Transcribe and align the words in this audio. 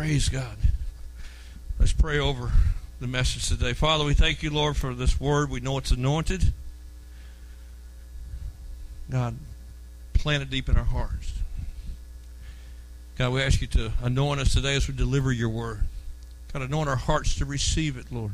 Praise 0.00 0.30
God. 0.30 0.56
Let's 1.78 1.92
pray 1.92 2.18
over 2.18 2.50
the 3.02 3.06
message 3.06 3.50
today. 3.50 3.74
Father, 3.74 4.02
we 4.02 4.14
thank 4.14 4.42
you, 4.42 4.48
Lord, 4.48 4.78
for 4.78 4.94
this 4.94 5.20
word. 5.20 5.50
We 5.50 5.60
know 5.60 5.76
it's 5.76 5.90
anointed. 5.90 6.54
God, 9.10 9.36
plant 10.14 10.42
it 10.42 10.48
deep 10.48 10.70
in 10.70 10.78
our 10.78 10.84
hearts. 10.84 11.34
God, 13.18 13.34
we 13.34 13.42
ask 13.42 13.60
you 13.60 13.66
to 13.66 13.92
anoint 14.02 14.40
us 14.40 14.54
today 14.54 14.74
as 14.74 14.88
we 14.88 14.94
deliver 14.94 15.32
your 15.32 15.50
word. 15.50 15.80
God, 16.54 16.62
anoint 16.62 16.88
our 16.88 16.96
hearts 16.96 17.34
to 17.34 17.44
receive 17.44 17.98
it, 17.98 18.06
Lord. 18.10 18.32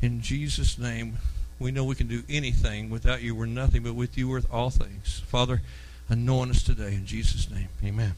In 0.00 0.22
Jesus' 0.22 0.78
name, 0.78 1.18
we 1.58 1.70
know 1.70 1.84
we 1.84 1.96
can 1.96 2.06
do 2.06 2.22
anything. 2.30 2.88
Without 2.88 3.20
you, 3.20 3.34
we're 3.34 3.44
nothing, 3.44 3.82
but 3.82 3.94
with 3.94 4.16
you, 4.16 4.30
we're 4.30 4.40
all 4.50 4.70
things. 4.70 5.20
Father, 5.26 5.60
anoint 6.08 6.52
us 6.52 6.62
today 6.62 6.94
in 6.94 7.04
Jesus' 7.04 7.50
name. 7.50 7.68
Amen. 7.84 8.14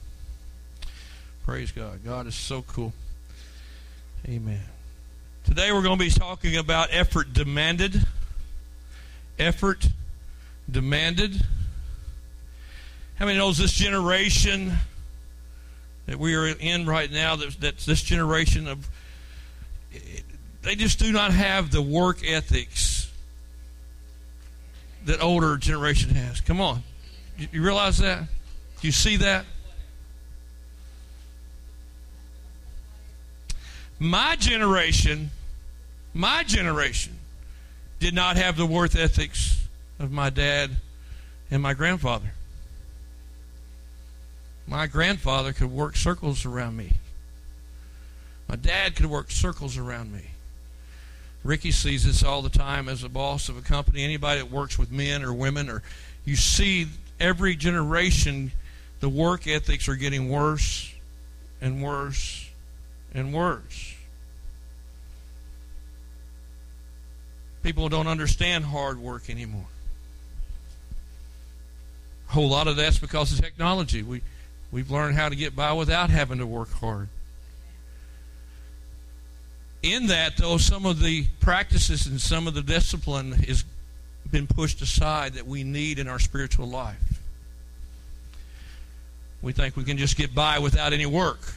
Praise 1.45 1.73
God. 1.73 2.05
God 2.05 2.29
is 2.29 2.37
so 2.37 2.63
cool. 2.63 2.93
Amen. 4.29 4.63
Today 5.43 5.73
we're 5.73 5.83
going 5.83 5.99
to 5.99 6.05
be 6.05 6.11
talking 6.11 6.57
about 6.57 6.91
effort 6.93 7.33
demanded. 7.33 8.05
Effort 9.41 9.89
demanded. 10.71 11.43
How 13.17 13.27
many 13.27 13.39
knows 13.39 13.59
this 13.59 13.73
generation 13.73 14.73
that 16.07 16.17
we 16.17 16.37
are 16.37 16.47
in 16.47 16.87
right 16.87 17.11
now, 17.11 17.35
that, 17.35 17.57
that's 17.61 17.87
this 17.87 18.03
generation 18.03 18.69
of, 18.69 18.89
they 20.63 20.77
just 20.77 21.01
do 21.01 21.11
not 21.11 21.33
have 21.33 21.73
the 21.73 21.83
work 21.83 22.19
ethics 22.25 23.11
that 25.07 25.21
older 25.21 25.57
generation 25.57 26.11
has. 26.11 26.41
Come 26.41 26.61
on. 26.61 26.85
You 27.37 27.63
realize 27.63 27.99
that? 27.99 28.21
Do 28.81 28.87
you 28.87 28.93
see 28.93 29.17
that? 29.17 29.45
My 34.03 34.35
generation, 34.35 35.31
my 36.13 36.43
generation, 36.43 37.21
did 38.01 38.15
not 38.15 38.37
have 38.37 38.57
the 38.57 38.67
worth 38.67 38.97
ethics 38.97 39.65
of 40.01 40.11
my 40.11 40.29
dad 40.29 40.73
and 41.53 41.63
my 41.63 41.73
grandfather. 41.73 42.33
My 44.67 44.89
grandfather 44.89 45.53
could 45.53 45.71
work 45.71 45.95
circles 45.95 46.45
around 46.45 46.77
me. 46.77 46.95
My 48.49 48.57
dad 48.57 48.97
could 48.97 49.07
work 49.07 49.31
circles 49.31 49.79
around 49.79 50.13
me. 50.13 50.31
Ricky 51.45 51.71
sees 51.71 52.05
this 52.05 52.25
all 52.25 52.43
the 52.43 52.51
time 52.51 52.89
as 52.89 53.05
a 53.05 53.09
boss 53.09 53.49
of 53.49 53.57
a 53.57 53.63
company. 53.63 54.03
Anybody 54.03 54.41
that 54.41 54.51
works 54.51 54.77
with 54.77 54.91
men 54.91 55.23
or 55.23 55.33
women, 55.33 55.71
or 55.71 55.81
you 56.25 56.35
see 56.35 56.89
every 57.21 57.55
generation, 57.55 58.51
the 58.99 59.09
work 59.09 59.47
ethics 59.47 59.89
are 59.89 59.95
getting 59.95 60.29
worse 60.29 60.93
and 61.61 61.81
worse 61.81 62.51
and 63.15 63.33
worse. 63.33 63.92
People 67.63 67.89
don't 67.89 68.07
understand 68.07 68.65
hard 68.65 68.99
work 68.99 69.31
anymore. 69.31 69.67
A 72.29 72.33
whole 72.33 72.49
lot 72.49 72.67
of 72.67 72.77
that's 72.77 72.99
because 72.99 73.33
of 73.33 73.45
technology. 73.45 74.03
We, 74.03 74.23
we've 74.73 74.91
learned 74.91 75.17
how 75.17 75.29
to 75.29 75.37
get 75.37 75.55
by 75.55 75.73
without 75.73 76.11
having 76.11 76.39
to 76.39 76.47
work 76.47 76.73
hard. 76.73 77.09
In 79.83 80.07
that, 80.09 80.37
though, 80.37 80.59
some 80.59 80.87
of 80.87 81.01
the 81.01 81.27
practices 81.41 82.07
and 82.07 82.21
some 82.21 82.47
of 82.47 82.55
the 82.55 82.63
discipline 82.63 83.33
has 83.33 83.65
been 84.31 84.47
pushed 84.47 84.81
aside 84.81 85.35
that 85.35 85.47
we 85.47 85.65
need 85.65 85.99
in 85.99 86.09
our 86.09 86.19
spiritual 86.19 86.69
life. 86.69 87.21
We 89.43 89.53
think 89.53 89.77
we 89.77 89.85
can 89.85 89.99
just 89.99 90.17
get 90.17 90.35
by 90.35 90.61
without 90.61 90.93
any 90.93 91.07
work. 91.07 91.55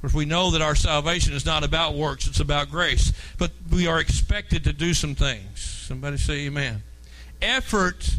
Course, 0.00 0.14
we 0.14 0.24
know 0.24 0.52
that 0.52 0.62
our 0.62 0.76
salvation 0.76 1.32
is 1.34 1.44
not 1.44 1.64
about 1.64 1.94
works, 1.94 2.28
it's 2.28 2.40
about 2.40 2.70
grace. 2.70 3.12
But 3.36 3.50
we 3.72 3.86
are 3.86 3.98
expected 3.98 4.64
to 4.64 4.72
do 4.72 4.94
some 4.94 5.14
things. 5.14 5.60
Somebody 5.60 6.18
say 6.18 6.46
amen. 6.46 6.82
Effort 7.42 8.18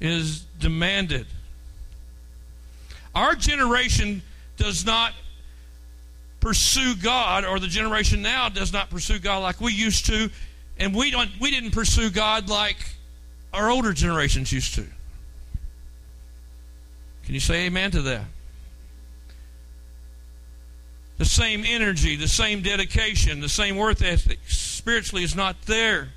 is 0.00 0.40
demanded. 0.58 1.26
Our 3.14 3.34
generation 3.34 4.22
does 4.56 4.84
not 4.84 5.12
pursue 6.40 6.94
God, 6.96 7.44
or 7.44 7.58
the 7.58 7.66
generation 7.66 8.22
now 8.22 8.48
does 8.48 8.72
not 8.72 8.90
pursue 8.90 9.18
God 9.18 9.38
like 9.38 9.60
we 9.60 9.72
used 9.72 10.06
to, 10.06 10.30
and 10.78 10.94
we 10.94 11.10
don't 11.10 11.30
we 11.40 11.50
didn't 11.50 11.72
pursue 11.72 12.10
God 12.10 12.48
like 12.48 12.76
our 13.52 13.70
older 13.70 13.92
generations 13.92 14.52
used 14.52 14.74
to. 14.74 14.86
Can 17.24 17.34
you 17.34 17.40
say 17.40 17.66
amen 17.66 17.90
to 17.92 18.02
that? 18.02 18.24
The 21.18 21.24
same 21.24 21.64
energy, 21.66 22.16
the 22.16 22.28
same 22.28 22.62
dedication, 22.62 23.40
the 23.40 23.48
same 23.48 23.76
worth 23.76 24.02
ethic 24.02 24.38
spiritually 24.46 25.24
is 25.24 25.34
not 25.34 25.60
there. 25.62 26.08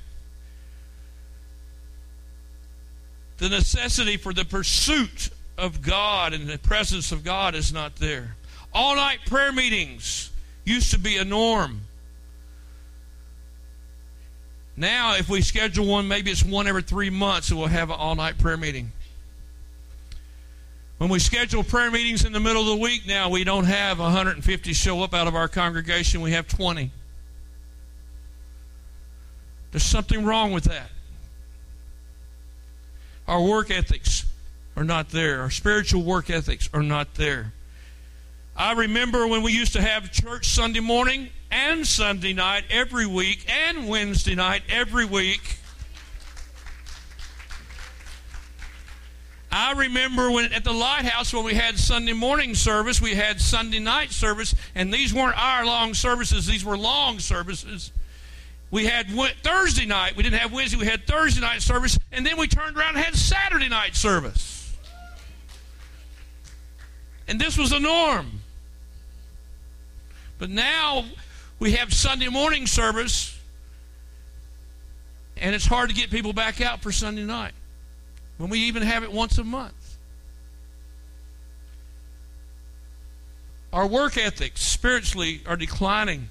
The 3.38 3.50
necessity 3.50 4.18
for 4.18 4.32
the 4.32 4.46
pursuit 4.46 5.32
of 5.58 5.82
God 5.82 6.34
and 6.34 6.48
the 6.48 6.60
presence 6.60 7.12
of 7.12 7.24
God 7.24 7.56
is 7.56 7.74
not 7.74 7.96
there. 7.96 8.36
All 8.72 8.96
night 8.96 9.20
prayer 9.26 9.52
meetings 9.52 10.30
used 10.64 10.92
to 10.92 11.00
be 11.00 11.18
a 11.18 11.26
norm. 11.26 11.82
Now, 14.78 15.16
if 15.16 15.28
we 15.28 15.42
schedule 15.42 15.86
one, 15.88 16.08
maybe 16.08 16.32
it's 16.32 16.44
one 16.44 16.68
every 16.68 16.84
three 16.84 17.10
months, 17.10 17.50
and 17.50 17.60
we'll 17.60 17.68
have 17.68 17.90
an 17.90 17.98
all 17.98 18.16
night 18.16 18.38
prayer 18.38 18.58
meeting. 18.58 18.92
When 21.02 21.10
we 21.10 21.18
schedule 21.18 21.64
prayer 21.64 21.90
meetings 21.90 22.26
in 22.26 22.32
the 22.32 22.40
middle 22.40 22.62
of 22.62 22.68
the 22.68 22.76
week 22.76 23.08
now, 23.08 23.28
we 23.28 23.44
don't 23.44 23.64
have 23.64 23.98
150 23.98 24.74
show 24.74 25.02
up 25.02 25.16
out 25.16 25.26
of 25.26 25.34
our 25.34 25.48
congregation, 25.48 26.22
we 26.22 26.34
have 26.34 26.48
20. 26.48 26.92
There's 29.72 29.82
something 29.82 30.24
wrong 30.24 30.52
with 30.52 30.66
that. 30.66 30.92
Our 33.28 33.42
work 33.42 33.72
ethics 33.72 34.28
are 34.76 34.84
not 34.84 35.10
there. 35.10 35.42
Our 35.42 35.50
spiritual 35.50 36.04
work 36.04 36.30
ethics 36.30 36.70
are 36.72 36.84
not 36.84 37.16
there. 37.16 37.52
I 38.56 38.74
remember 38.74 39.26
when 39.26 39.42
we 39.42 39.54
used 39.54 39.74
to 39.74 39.82
have 39.82 40.12
church 40.12 40.50
Sunday 40.50 40.82
morning 40.82 41.30
and 41.50 41.88
Sunday 41.88 42.34
night 42.34 42.66
every 42.70 43.08
week 43.08 43.48
and 43.52 43.90
Wednesday 43.90 44.36
night 44.36 44.62
every 44.70 45.06
week. 45.06 45.58
I 49.52 49.74
remember 49.74 50.32
when 50.32 50.54
at 50.54 50.64
the 50.64 50.72
lighthouse 50.72 51.34
when 51.34 51.44
we 51.44 51.54
had 51.54 51.78
Sunday 51.78 52.14
morning 52.14 52.56
service, 52.56 53.02
we 53.02 53.16
had 53.16 53.42
Sunday 53.42 53.80
night 53.80 54.12
service, 54.12 54.56
and 54.76 54.94
these 54.94 55.14
weren't 55.14 55.38
hour 55.38 55.66
long 55.66 55.94
services, 55.94 56.48
these 56.48 56.64
were 56.64 56.78
long 56.78 57.20
services. 57.20 57.92
We 58.70 58.86
had 58.86 59.08
Thursday 59.44 59.86
night, 59.86 60.16
we 60.16 60.24
didn't 60.24 60.40
have 60.40 60.54
Wednesday, 60.54 60.78
we 60.78 60.86
had 60.86 61.06
Thursday 61.06 61.42
night 61.42 61.62
service, 61.62 62.00
and 62.14 62.26
then 62.26 62.38
we 62.38 62.48
turned 62.48 62.78
around 62.78 62.96
and 62.96 63.04
had 63.04 63.16
Saturday 63.16 63.68
night 63.68 63.94
service. 63.94 64.74
And 67.28 67.40
this 67.40 67.58
was 67.58 67.72
the 67.72 67.80
norm. 67.80 68.40
But 70.40 70.50
now 70.50 71.04
we 71.60 71.74
have 71.74 71.94
Sunday 71.94 72.30
morning 72.30 72.68
service, 72.68 73.38
and 75.36 75.54
it's 75.54 75.66
hard 75.66 75.90
to 75.90 75.96
get 75.96 76.10
people 76.10 76.32
back 76.32 76.62
out 76.62 76.82
for 76.82 76.94
Sunday 76.94 77.26
night 77.26 77.52
when 78.42 78.50
we 78.50 78.60
even 78.62 78.82
have 78.82 79.04
it 79.04 79.12
once 79.12 79.38
a 79.38 79.44
month. 79.44 79.98
Our 83.72 83.88
work 83.88 84.18
ethics 84.18 84.62
spiritually 84.62 85.42
are 85.46 85.56
declining. 85.56 86.28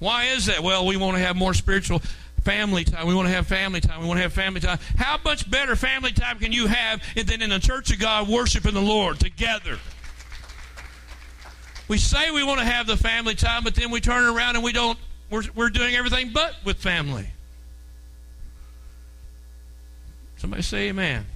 Why 0.00 0.24
is 0.24 0.46
that? 0.46 0.62
Well, 0.62 0.84
we 0.84 0.96
want 0.96 1.16
to 1.16 1.22
have 1.22 1.36
more 1.36 1.54
spiritual 1.54 2.02
family 2.42 2.84
time. 2.84 3.06
We 3.06 3.14
want 3.14 3.28
to 3.28 3.34
have 3.34 3.46
family 3.46 3.80
time. 3.80 4.00
We 4.00 4.06
want 4.06 4.18
to 4.18 4.22
have 4.22 4.32
family 4.32 4.60
time. 4.60 4.78
How 4.96 5.18
much 5.24 5.50
better 5.50 5.74
family 5.76 6.12
time 6.12 6.38
can 6.38 6.52
you 6.52 6.66
have 6.66 7.00
than 7.14 7.40
in 7.40 7.50
the 7.50 7.60
church 7.60 7.92
of 7.92 7.98
God 7.98 8.28
worshiping 8.28 8.74
the 8.74 8.82
Lord 8.82 9.18
together? 9.20 9.78
We 11.88 11.98
say 11.98 12.32
we 12.32 12.42
want 12.42 12.58
to 12.58 12.66
have 12.66 12.88
the 12.88 12.96
family 12.96 13.36
time, 13.36 13.62
but 13.62 13.76
then 13.76 13.92
we 13.92 14.00
turn 14.00 14.24
around 14.24 14.56
and 14.56 14.64
we 14.64 14.72
don't, 14.72 14.98
we're, 15.30 15.44
we're 15.54 15.70
doing 15.70 15.94
everything 15.94 16.32
but 16.34 16.56
with 16.64 16.78
family. 16.78 17.28
Somebody 20.36 20.62
say 20.62 20.88
amen. 20.88 21.26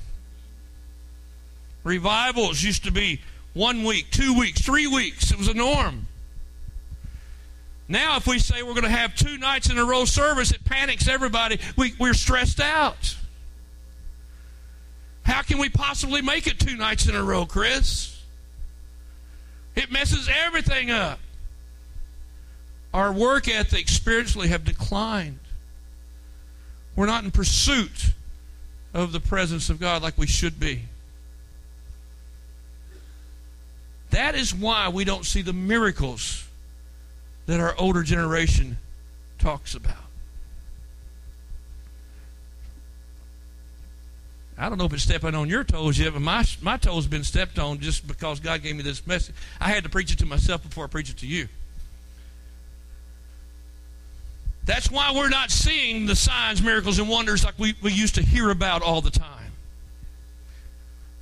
Revivals 1.85 2.63
used 2.63 2.85
to 2.85 2.93
be 2.93 3.21
one 3.55 3.85
week, 3.85 4.11
two 4.11 4.39
weeks, 4.39 4.61
three 4.61 4.87
weeks. 4.87 5.31
It 5.31 5.39
was 5.39 5.49
a 5.49 5.55
norm. 5.55 6.07
Now, 7.89 8.17
if 8.17 8.27
we 8.27 8.39
say 8.39 8.63
we're 8.63 8.75
going 8.75 8.85
to 8.85 8.89
have 8.89 9.17
two 9.17 9.37
nights 9.39 9.69
in 9.69 9.77
a 9.77 9.85
row 9.85 10.05
service, 10.05 10.53
it 10.53 10.65
panics 10.65 11.09
everybody. 11.09 11.59
We, 11.77 11.95
we're 11.99 12.15
stressed 12.15 12.61
out. 12.61 13.17
How 15.23 15.43
can 15.43 15.59
we 15.59 15.69
possibly 15.69 16.23
make 16.23 16.47
it 16.47 16.61
two 16.61 16.77
nights 16.77 17.09
in 17.09 17.17
a 17.17 17.23
row, 17.23 17.47
Chris? 17.47 18.23
It 19.75 19.91
messes 19.91 20.29
everything 20.45 20.91
up. 20.91 21.19
Our 22.93 23.13
work 23.13 23.49
ethic 23.49 23.89
spiritually 23.89 24.49
have 24.49 24.65
declined. 24.65 25.39
We're 26.95 27.07
not 27.07 27.25
in 27.25 27.31
pursuit 27.31 28.13
of 28.93 29.13
the 29.13 29.21
presence 29.21 29.71
of 29.71 29.79
God 29.81 30.03
like 30.03 30.19
we 30.19 30.27
should 30.27 30.59
be. 30.59 30.85
That 34.11 34.35
is 34.35 34.55
why 34.55 34.89
we 34.89 35.05
don't 35.05 35.25
see 35.25 35.43
the 35.43 35.53
miracles 35.53 36.47
that 37.47 37.61
our 37.61 37.75
older 37.79 38.03
generation 38.03 38.79
talks 39.39 39.75
about. 39.75 39.97
I 44.59 44.69
don't 44.69 44.77
know 44.77 44.85
if 44.85 44.93
it's 44.93 45.05
stepping 45.05 45.35
on 45.35 45.49
your 45.49 45.65
toes 45.65 45.99
yet, 45.99 46.13
but 46.13 46.21
my, 46.21 46.45
my 46.61 46.77
toes 46.77 47.05
have 47.05 47.11
been 47.11 47.25
stepped 47.25 47.59
on 47.59 47.79
just 47.79 48.07
because 48.07 48.41
God 48.41 48.63
gave 48.63 48.77
me 48.77 48.83
this 48.83 49.07
message. 49.07 49.35
I 49.59 49.71
had 49.71 49.85
to 49.85 49.89
preach 49.89 50.13
it 50.13 50.19
to 50.19 50.27
myself 50.27 50.63
before 50.63 50.85
I 50.85 50.89
preach 50.89 51.09
it 51.09 51.17
to 51.19 51.27
you. 51.27 51.49
That's 54.65 54.91
why 54.91 55.13
we're 55.15 55.29
not 55.29 55.51
seeing 55.51 56.07
the 56.07 56.15
signs, 56.15 56.63
miracles, 56.63 56.99
and 56.99 57.09
wonders 57.09 57.45
like 57.45 57.59
we, 57.59 57.75
we 57.83 57.93
used 57.93 58.15
to 58.17 58.23
hear 58.23 58.51
about 58.51 58.83
all 58.83 59.01
the 59.01 59.11
time. 59.11 59.53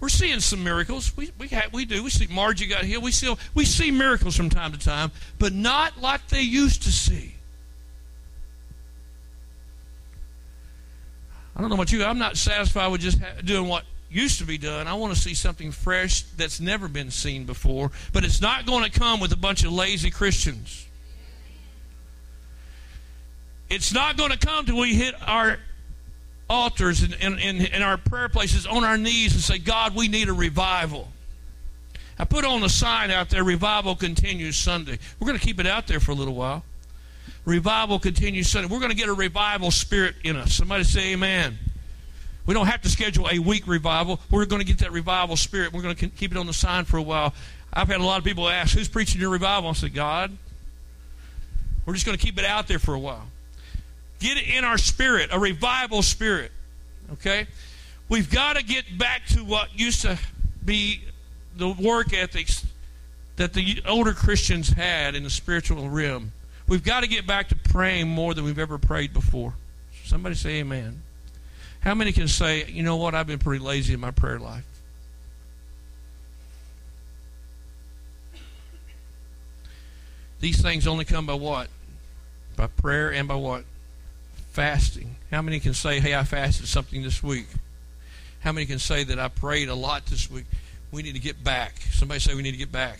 We're 0.00 0.08
seeing 0.08 0.40
some 0.40 0.62
miracles. 0.62 1.16
We, 1.16 1.32
we, 1.38 1.50
we 1.72 1.84
do. 1.84 2.04
We 2.04 2.10
see 2.10 2.26
Margie 2.30 2.66
got 2.66 2.84
healed. 2.84 3.02
We 3.02 3.10
see, 3.10 3.34
we 3.54 3.64
see 3.64 3.90
miracles 3.90 4.36
from 4.36 4.48
time 4.48 4.72
to 4.72 4.78
time, 4.78 5.10
but 5.38 5.52
not 5.52 6.00
like 6.00 6.28
they 6.28 6.42
used 6.42 6.82
to 6.82 6.92
see. 6.92 7.34
I 11.56 11.60
don't 11.60 11.70
know 11.70 11.74
about 11.74 11.90
you. 11.90 12.04
I'm 12.04 12.18
not 12.18 12.36
satisfied 12.36 12.92
with 12.92 13.00
just 13.00 13.18
doing 13.44 13.68
what 13.68 13.84
used 14.10 14.38
to 14.38 14.44
be 14.44 14.58
done. 14.58 14.86
I 14.86 14.94
want 14.94 15.14
to 15.14 15.20
see 15.20 15.34
something 15.34 15.72
fresh 15.72 16.22
that's 16.36 16.60
never 16.60 16.86
been 16.86 17.10
seen 17.10 17.44
before, 17.44 17.90
but 18.12 18.24
it's 18.24 18.40
not 18.40 18.64
going 18.66 18.84
to 18.84 18.90
come 18.90 19.18
with 19.18 19.32
a 19.32 19.36
bunch 19.36 19.64
of 19.64 19.72
lazy 19.72 20.10
Christians. 20.10 20.87
It's 23.70 23.92
not 23.92 24.16
going 24.16 24.30
to 24.30 24.38
come 24.38 24.66
till 24.66 24.78
we 24.78 24.94
hit 24.94 25.14
our 25.26 25.58
altars 26.48 27.02
and 27.02 27.38
in, 27.38 27.82
our 27.82 27.98
prayer 27.98 28.28
places 28.28 28.66
on 28.66 28.84
our 28.84 28.96
knees 28.96 29.34
and 29.34 29.42
say, 29.42 29.58
God, 29.58 29.94
we 29.94 30.08
need 30.08 30.28
a 30.28 30.32
revival. 30.32 31.08
I 32.18 32.24
put 32.24 32.44
on 32.44 32.62
a 32.64 32.68
sign 32.68 33.10
out 33.10 33.28
there, 33.28 33.44
Revival 33.44 33.94
Continues 33.94 34.56
Sunday. 34.56 34.98
We're 35.20 35.26
going 35.26 35.38
to 35.38 35.44
keep 35.44 35.60
it 35.60 35.66
out 35.66 35.86
there 35.86 36.00
for 36.00 36.12
a 36.12 36.14
little 36.14 36.34
while. 36.34 36.64
Revival 37.44 37.98
continues 37.98 38.50
Sunday. 38.50 38.68
We're 38.68 38.80
going 38.80 38.90
to 38.90 38.96
get 38.96 39.08
a 39.08 39.14
revival 39.14 39.70
spirit 39.70 40.16
in 40.24 40.36
us. 40.36 40.54
Somebody 40.54 40.84
say 40.84 41.12
amen. 41.12 41.56
We 42.44 42.54
don't 42.54 42.66
have 42.66 42.82
to 42.82 42.88
schedule 42.88 43.28
a 43.30 43.38
week 43.38 43.66
revival. 43.66 44.20
We're 44.30 44.46
going 44.46 44.60
to 44.60 44.66
get 44.66 44.78
that 44.78 44.92
revival 44.92 45.36
spirit. 45.36 45.72
We're 45.72 45.82
going 45.82 45.94
to 45.94 46.08
keep 46.08 46.32
it 46.32 46.38
on 46.38 46.46
the 46.46 46.52
sign 46.52 46.84
for 46.84 46.96
a 46.96 47.02
while. 47.02 47.34
I've 47.72 47.88
had 47.88 48.00
a 48.00 48.04
lot 48.04 48.18
of 48.18 48.24
people 48.24 48.48
ask, 48.48 48.76
who's 48.76 48.88
preaching 48.88 49.20
your 49.20 49.30
revival? 49.30 49.70
I 49.70 49.72
said, 49.74 49.94
God. 49.94 50.36
We're 51.86 51.94
just 51.94 52.04
going 52.04 52.18
to 52.18 52.24
keep 52.24 52.38
it 52.38 52.44
out 52.44 52.68
there 52.68 52.78
for 52.78 52.94
a 52.94 52.98
while. 52.98 53.26
Get 54.18 54.36
it 54.36 54.48
in 54.48 54.64
our 54.64 54.78
spirit, 54.78 55.30
a 55.32 55.38
revival 55.38 56.02
spirit. 56.02 56.52
Okay? 57.12 57.46
We've 58.08 58.30
got 58.30 58.56
to 58.56 58.64
get 58.64 58.98
back 58.98 59.26
to 59.28 59.44
what 59.44 59.78
used 59.78 60.02
to 60.02 60.18
be 60.64 61.02
the 61.56 61.68
work 61.68 62.12
ethics 62.12 62.66
that 63.36 63.52
the 63.52 63.82
older 63.86 64.12
Christians 64.12 64.70
had 64.70 65.14
in 65.14 65.22
the 65.22 65.30
spiritual 65.30 65.88
realm. 65.88 66.32
We've 66.66 66.84
got 66.84 67.00
to 67.00 67.08
get 67.08 67.26
back 67.26 67.48
to 67.48 67.56
praying 67.56 68.08
more 68.08 68.34
than 68.34 68.44
we've 68.44 68.58
ever 68.58 68.78
prayed 68.78 69.12
before. 69.12 69.54
Somebody 70.04 70.34
say 70.34 70.60
amen. 70.60 71.02
How 71.80 71.94
many 71.94 72.12
can 72.12 72.28
say, 72.28 72.66
you 72.66 72.82
know 72.82 72.96
what, 72.96 73.14
I've 73.14 73.26
been 73.26 73.38
pretty 73.38 73.64
lazy 73.64 73.94
in 73.94 74.00
my 74.00 74.10
prayer 74.10 74.38
life? 74.38 74.64
These 80.40 80.60
things 80.60 80.86
only 80.86 81.04
come 81.04 81.26
by 81.26 81.34
what? 81.34 81.68
By 82.56 82.68
prayer 82.68 83.12
and 83.12 83.26
by 83.26 83.34
what? 83.34 83.64
Fasting. 84.58 85.14
How 85.30 85.40
many 85.40 85.60
can 85.60 85.72
say, 85.72 86.00
hey, 86.00 86.16
I 86.16 86.24
fasted 86.24 86.66
something 86.66 87.04
this 87.04 87.22
week? 87.22 87.46
How 88.40 88.50
many 88.50 88.66
can 88.66 88.80
say 88.80 89.04
that 89.04 89.16
I 89.16 89.28
prayed 89.28 89.68
a 89.68 89.74
lot 89.76 90.06
this 90.06 90.28
week? 90.28 90.46
We 90.90 91.02
need 91.02 91.12
to 91.12 91.20
get 91.20 91.44
back. 91.44 91.76
Somebody 91.92 92.18
say 92.18 92.34
we 92.34 92.42
need 92.42 92.50
to 92.50 92.58
get 92.58 92.72
back. 92.72 92.98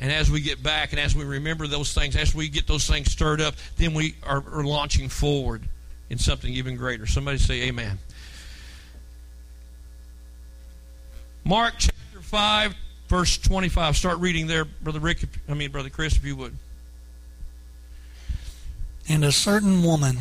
And 0.00 0.10
as 0.10 0.30
we 0.30 0.40
get 0.40 0.62
back 0.62 0.92
and 0.92 0.98
as 0.98 1.14
we 1.14 1.24
remember 1.24 1.66
those 1.66 1.92
things, 1.92 2.16
as 2.16 2.34
we 2.34 2.48
get 2.48 2.66
those 2.66 2.86
things 2.86 3.12
stirred 3.12 3.42
up, 3.42 3.54
then 3.76 3.92
we 3.92 4.14
are, 4.22 4.42
are 4.50 4.64
launching 4.64 5.10
forward 5.10 5.60
in 6.08 6.16
something 6.16 6.50
even 6.50 6.76
greater. 6.76 7.04
Somebody 7.04 7.36
say 7.36 7.64
amen. 7.64 7.98
Mark 11.44 11.74
chapter 11.76 12.22
5, 12.22 12.74
verse 13.08 13.36
25. 13.36 13.94
Start 13.94 14.20
reading 14.20 14.46
there, 14.46 14.64
Brother 14.64 15.00
Rick. 15.00 15.18
I 15.50 15.52
mean, 15.52 15.70
Brother 15.70 15.90
Chris, 15.90 16.16
if 16.16 16.24
you 16.24 16.34
would. 16.36 16.56
And 19.06 19.22
a 19.22 19.32
certain 19.32 19.82
woman 19.82 20.18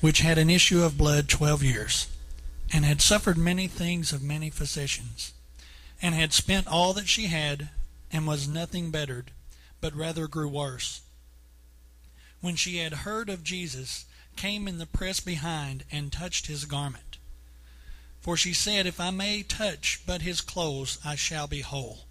which 0.00 0.20
had 0.20 0.38
an 0.38 0.50
issue 0.50 0.82
of 0.82 0.98
blood 0.98 1.28
twelve 1.28 1.62
years, 1.62 2.06
and 2.72 2.84
had 2.84 3.00
suffered 3.00 3.36
many 3.36 3.66
things 3.66 4.12
of 4.12 4.22
many 4.22 4.50
physicians, 4.50 5.32
and 6.00 6.14
had 6.14 6.32
spent 6.32 6.66
all 6.66 6.92
that 6.92 7.08
she 7.08 7.26
had, 7.26 7.70
and 8.12 8.26
was 8.26 8.46
nothing 8.46 8.90
bettered, 8.90 9.30
but 9.80 9.94
rather 9.94 10.28
grew 10.28 10.48
worse. 10.48 11.00
When 12.40 12.54
she 12.54 12.78
had 12.78 12.92
heard 12.92 13.28
of 13.28 13.42
Jesus, 13.42 14.04
came 14.36 14.68
in 14.68 14.78
the 14.78 14.86
press 14.86 15.18
behind, 15.18 15.84
and 15.90 16.12
touched 16.12 16.46
his 16.46 16.64
garment. 16.64 17.18
For 18.20 18.36
she 18.36 18.52
said, 18.52 18.86
If 18.86 19.00
I 19.00 19.10
may 19.10 19.42
touch 19.42 20.00
but 20.06 20.22
his 20.22 20.40
clothes, 20.40 20.98
I 21.04 21.16
shall 21.16 21.48
be 21.48 21.60
whole. 21.62 22.04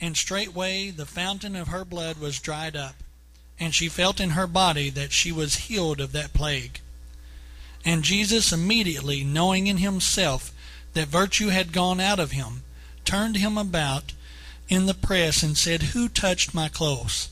And 0.00 0.16
straightway 0.16 0.90
the 0.90 1.06
fountain 1.06 1.56
of 1.56 1.68
her 1.68 1.84
blood 1.84 2.18
was 2.18 2.38
dried 2.38 2.76
up 2.76 2.94
and 3.60 3.74
she 3.74 3.88
felt 3.88 4.20
in 4.20 4.30
her 4.30 4.46
body 4.46 4.90
that 4.90 5.12
she 5.12 5.32
was 5.32 5.66
healed 5.66 6.00
of 6.00 6.12
that 6.12 6.32
plague. 6.32 6.80
And 7.84 8.02
Jesus, 8.02 8.52
immediately 8.52 9.24
knowing 9.24 9.66
in 9.66 9.78
himself 9.78 10.52
that 10.94 11.08
virtue 11.08 11.48
had 11.48 11.72
gone 11.72 12.00
out 12.00 12.18
of 12.18 12.32
him, 12.32 12.62
turned 13.04 13.36
him 13.36 13.56
about 13.56 14.12
in 14.68 14.86
the 14.86 14.94
press 14.94 15.42
and 15.42 15.56
said, 15.56 15.82
Who 15.94 16.08
touched 16.08 16.54
my 16.54 16.68
clothes? 16.68 17.30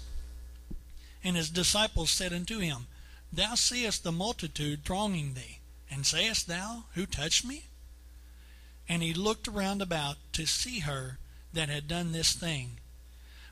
And 1.22 1.36
his 1.36 1.50
disciples 1.50 2.10
said 2.10 2.32
unto 2.32 2.58
him, 2.58 2.86
Thou 3.32 3.54
seest 3.54 4.04
the 4.04 4.12
multitude 4.12 4.84
thronging 4.84 5.34
thee, 5.34 5.58
and 5.90 6.06
sayest 6.06 6.46
thou, 6.46 6.84
Who 6.94 7.04
touched 7.06 7.44
me? 7.44 7.64
And 8.88 9.02
he 9.02 9.12
looked 9.12 9.48
around 9.48 9.82
about 9.82 10.16
to 10.32 10.46
see 10.46 10.80
her 10.80 11.18
that 11.52 11.68
had 11.68 11.88
done 11.88 12.12
this 12.12 12.32
thing. 12.32 12.78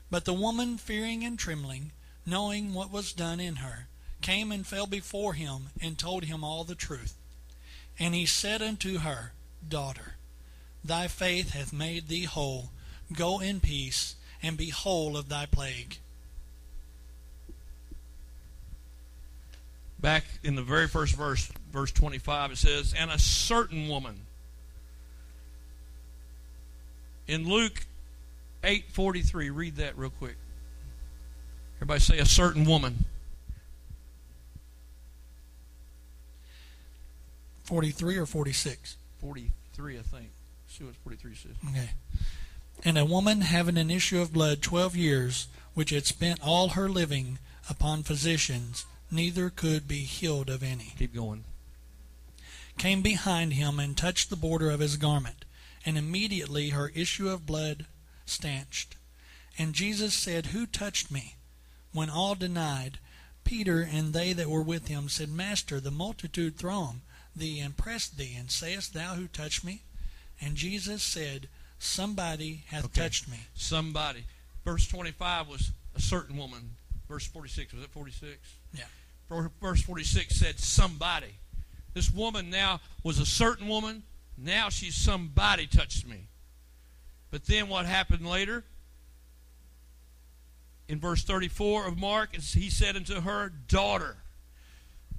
But 0.09 0.25
the 0.25 0.33
woman, 0.33 0.77
fearing 0.77 1.23
and 1.23 1.37
trembling, 1.37 1.91
knowing 2.25 2.73
what 2.73 2.91
was 2.91 3.13
done 3.13 3.39
in 3.39 3.57
her, 3.57 3.87
came 4.21 4.51
and 4.51 4.65
fell 4.65 4.87
before 4.87 5.33
him 5.33 5.67
and 5.81 5.97
told 5.97 6.23
him 6.23 6.43
all 6.43 6.63
the 6.63 6.75
truth. 6.75 7.15
And 7.99 8.13
he 8.13 8.25
said 8.25 8.61
unto 8.61 8.99
her, 8.99 9.33
Daughter, 9.67 10.15
thy 10.83 11.07
faith 11.07 11.51
hath 11.51 11.71
made 11.71 12.07
thee 12.07 12.23
whole. 12.23 12.71
Go 13.13 13.39
in 13.39 13.59
peace 13.59 14.15
and 14.41 14.57
be 14.57 14.69
whole 14.69 15.15
of 15.15 15.29
thy 15.29 15.45
plague. 15.45 15.99
Back 19.99 20.25
in 20.43 20.55
the 20.55 20.61
very 20.61 20.87
first 20.87 21.15
verse, 21.15 21.51
verse 21.71 21.91
25, 21.91 22.51
it 22.51 22.57
says, 22.57 22.93
And 22.97 23.09
a 23.09 23.17
certain 23.17 23.87
woman. 23.87 24.21
In 27.27 27.49
Luke 27.49 27.85
8:43, 28.63 29.49
read 29.49 29.75
that 29.77 29.97
real 29.97 30.11
quick. 30.11 30.37
Everybody 31.77 31.99
say 31.99 32.19
a 32.19 32.25
certain 32.25 32.65
woman. 32.65 33.05
43 37.63 38.17
or 38.17 38.25
46? 38.25 38.97
43, 39.19 39.97
I 39.97 40.01
think. 40.01 40.29
see 40.67 40.83
what 40.83 40.95
43 40.95 41.35
says. 41.35 41.51
Okay. 41.69 41.89
And 42.83 42.97
a 42.97 43.05
woman 43.05 43.41
having 43.41 43.77
an 43.77 43.89
issue 43.89 44.21
of 44.21 44.33
blood 44.33 44.61
12 44.61 44.95
years, 44.95 45.47
which 45.73 45.89
had 45.89 46.05
spent 46.05 46.39
all 46.43 46.69
her 46.69 46.87
living 46.87 47.39
upon 47.69 48.03
physicians, 48.03 48.85
neither 49.09 49.49
could 49.49 49.87
be 49.87 49.99
healed 49.99 50.49
of 50.49 50.61
any. 50.61 50.93
Keep 50.97 51.15
going. 51.15 51.43
Came 52.77 53.01
behind 53.01 53.53
him 53.53 53.79
and 53.79 53.97
touched 53.97 54.29
the 54.29 54.35
border 54.35 54.69
of 54.69 54.79
his 54.79 54.97
garment, 54.97 55.45
and 55.85 55.97
immediately 55.97 56.69
her 56.69 56.91
issue 56.93 57.29
of 57.29 57.45
blood 57.45 57.85
stanched. 58.25 58.95
And 59.57 59.73
Jesus 59.73 60.13
said, 60.13 60.47
Who 60.47 60.65
touched 60.65 61.09
me? 61.09 61.35
When 61.95 62.09
all 62.09 62.35
denied, 62.35 62.99
Peter 63.45 63.79
and 63.79 64.11
they 64.11 64.33
that 64.33 64.49
were 64.49 64.61
with 64.61 64.89
him 64.89 65.07
said, 65.07 65.29
Master, 65.29 65.79
the 65.79 65.91
multitude 65.91 66.57
throng 66.57 67.03
thee 67.33 67.61
and 67.61 67.77
press 67.77 68.09
thee, 68.09 68.35
and 68.37 68.51
sayest 68.51 68.93
thou 68.93 69.13
who 69.13 69.27
touched 69.27 69.63
me? 69.63 69.83
And 70.41 70.57
Jesus 70.57 71.01
said, 71.01 71.47
Somebody 71.79 72.65
hath 72.67 72.83
okay. 72.83 73.01
touched 73.01 73.29
me. 73.29 73.37
Somebody. 73.53 74.25
Verse 74.65 74.85
25 74.89 75.47
was 75.47 75.71
a 75.95 76.01
certain 76.01 76.35
woman. 76.35 76.71
Verse 77.07 77.27
46, 77.27 77.73
was 77.73 77.83
it 77.85 77.89
46? 77.91 78.39
Yeah. 78.73 79.45
Verse 79.61 79.81
46 79.81 80.35
said, 80.35 80.59
Somebody. 80.59 81.35
This 81.93 82.11
woman 82.11 82.49
now 82.49 82.81
was 83.03 83.19
a 83.19 83.25
certain 83.25 83.69
woman. 83.69 84.03
Now 84.37 84.67
she's 84.67 84.95
somebody 84.95 85.65
touched 85.65 86.05
me. 86.05 86.27
But 87.31 87.45
then 87.45 87.69
what 87.69 87.85
happened 87.85 88.27
later? 88.27 88.65
In 90.87 90.99
verse 90.99 91.23
34 91.23 91.87
of 91.87 91.97
Mark, 91.97 92.35
he 92.35 92.69
said 92.69 92.95
unto 92.95 93.21
her, 93.21 93.51
Daughter, 93.67 94.17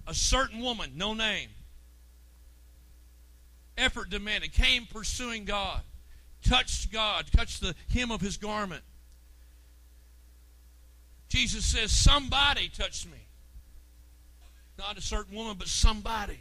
a 0.06 0.14
certain 0.14 0.60
woman, 0.60 0.92
no 0.94 1.14
name, 1.14 1.48
effort 3.76 4.10
demanded, 4.10 4.52
came 4.52 4.86
pursuing 4.86 5.44
God, 5.44 5.80
touched 6.42 6.92
God, 6.92 7.26
touched 7.34 7.60
the 7.60 7.74
hem 7.92 8.10
of 8.10 8.20
his 8.20 8.36
garment. 8.36 8.82
Jesus 11.28 11.64
says, 11.64 11.90
Somebody 11.90 12.68
touched 12.68 13.06
me. 13.06 13.18
Not 14.78 14.98
a 14.98 15.00
certain 15.00 15.34
woman, 15.34 15.56
but 15.58 15.68
somebody. 15.68 16.38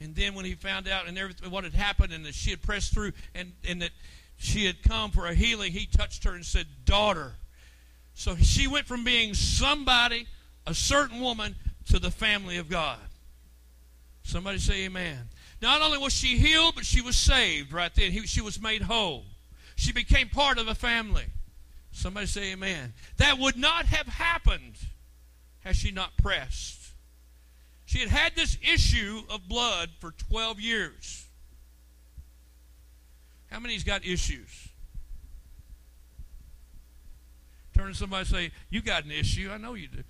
And 0.00 0.14
then 0.14 0.34
when 0.34 0.44
he 0.44 0.54
found 0.54 0.88
out 0.88 1.08
and 1.08 1.18
everything 1.18 1.50
what 1.50 1.64
had 1.64 1.74
happened 1.74 2.12
and 2.12 2.24
that 2.24 2.34
she 2.34 2.50
had 2.50 2.62
pressed 2.62 2.94
through 2.94 3.12
and, 3.34 3.52
and 3.68 3.82
that 3.82 3.90
she 4.36 4.64
had 4.64 4.82
come 4.82 5.10
for 5.10 5.26
a 5.26 5.34
healing, 5.34 5.72
he 5.72 5.86
touched 5.86 6.24
her 6.24 6.34
and 6.34 6.44
said, 6.44 6.66
Daughter. 6.84 7.34
So 8.18 8.34
she 8.34 8.66
went 8.66 8.88
from 8.88 9.04
being 9.04 9.32
somebody, 9.32 10.26
a 10.66 10.74
certain 10.74 11.20
woman, 11.20 11.54
to 11.88 12.00
the 12.00 12.10
family 12.10 12.56
of 12.56 12.68
God. 12.68 12.98
Somebody 14.24 14.58
say 14.58 14.86
amen. 14.86 15.28
Not 15.62 15.82
only 15.82 15.98
was 15.98 16.12
she 16.12 16.36
healed, 16.36 16.74
but 16.74 16.84
she 16.84 17.00
was 17.00 17.16
saved 17.16 17.72
right 17.72 17.94
then. 17.94 18.10
He, 18.10 18.26
she 18.26 18.40
was 18.40 18.60
made 18.60 18.82
whole. 18.82 19.22
She 19.76 19.92
became 19.92 20.28
part 20.30 20.58
of 20.58 20.66
a 20.66 20.74
family. 20.74 21.26
Somebody 21.92 22.26
say 22.26 22.50
amen. 22.54 22.92
That 23.18 23.38
would 23.38 23.56
not 23.56 23.86
have 23.86 24.08
happened 24.08 24.74
had 25.60 25.76
she 25.76 25.92
not 25.92 26.16
pressed. 26.16 26.90
She 27.86 28.00
had 28.00 28.08
had 28.08 28.34
this 28.34 28.58
issue 28.60 29.22
of 29.30 29.48
blood 29.48 29.90
for 30.00 30.10
12 30.10 30.58
years. 30.58 31.24
How 33.48 33.60
many's 33.60 33.84
got 33.84 34.04
issues? 34.04 34.68
Turn 37.78 37.92
to 37.92 37.94
somebody 37.94 38.20
and 38.22 38.28
say, 38.28 38.50
You 38.70 38.82
got 38.82 39.04
an 39.04 39.12
issue. 39.12 39.50
I 39.52 39.56
know 39.56 39.74
you 39.74 39.86
do. 39.86 40.02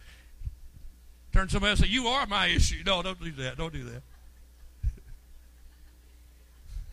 Turn 1.35 1.49
to 1.49 1.53
somebody 1.53 1.73
and 1.73 1.81
say, 1.81 1.89
You 1.89 2.07
are 2.07 2.27
my 2.27 2.47
issue. 2.47 2.83
No, 2.87 3.03
don't 3.03 3.23
do 3.23 3.31
that. 3.33 3.59
Don't 3.59 3.75
do 3.75 3.91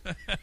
that. 0.05 0.17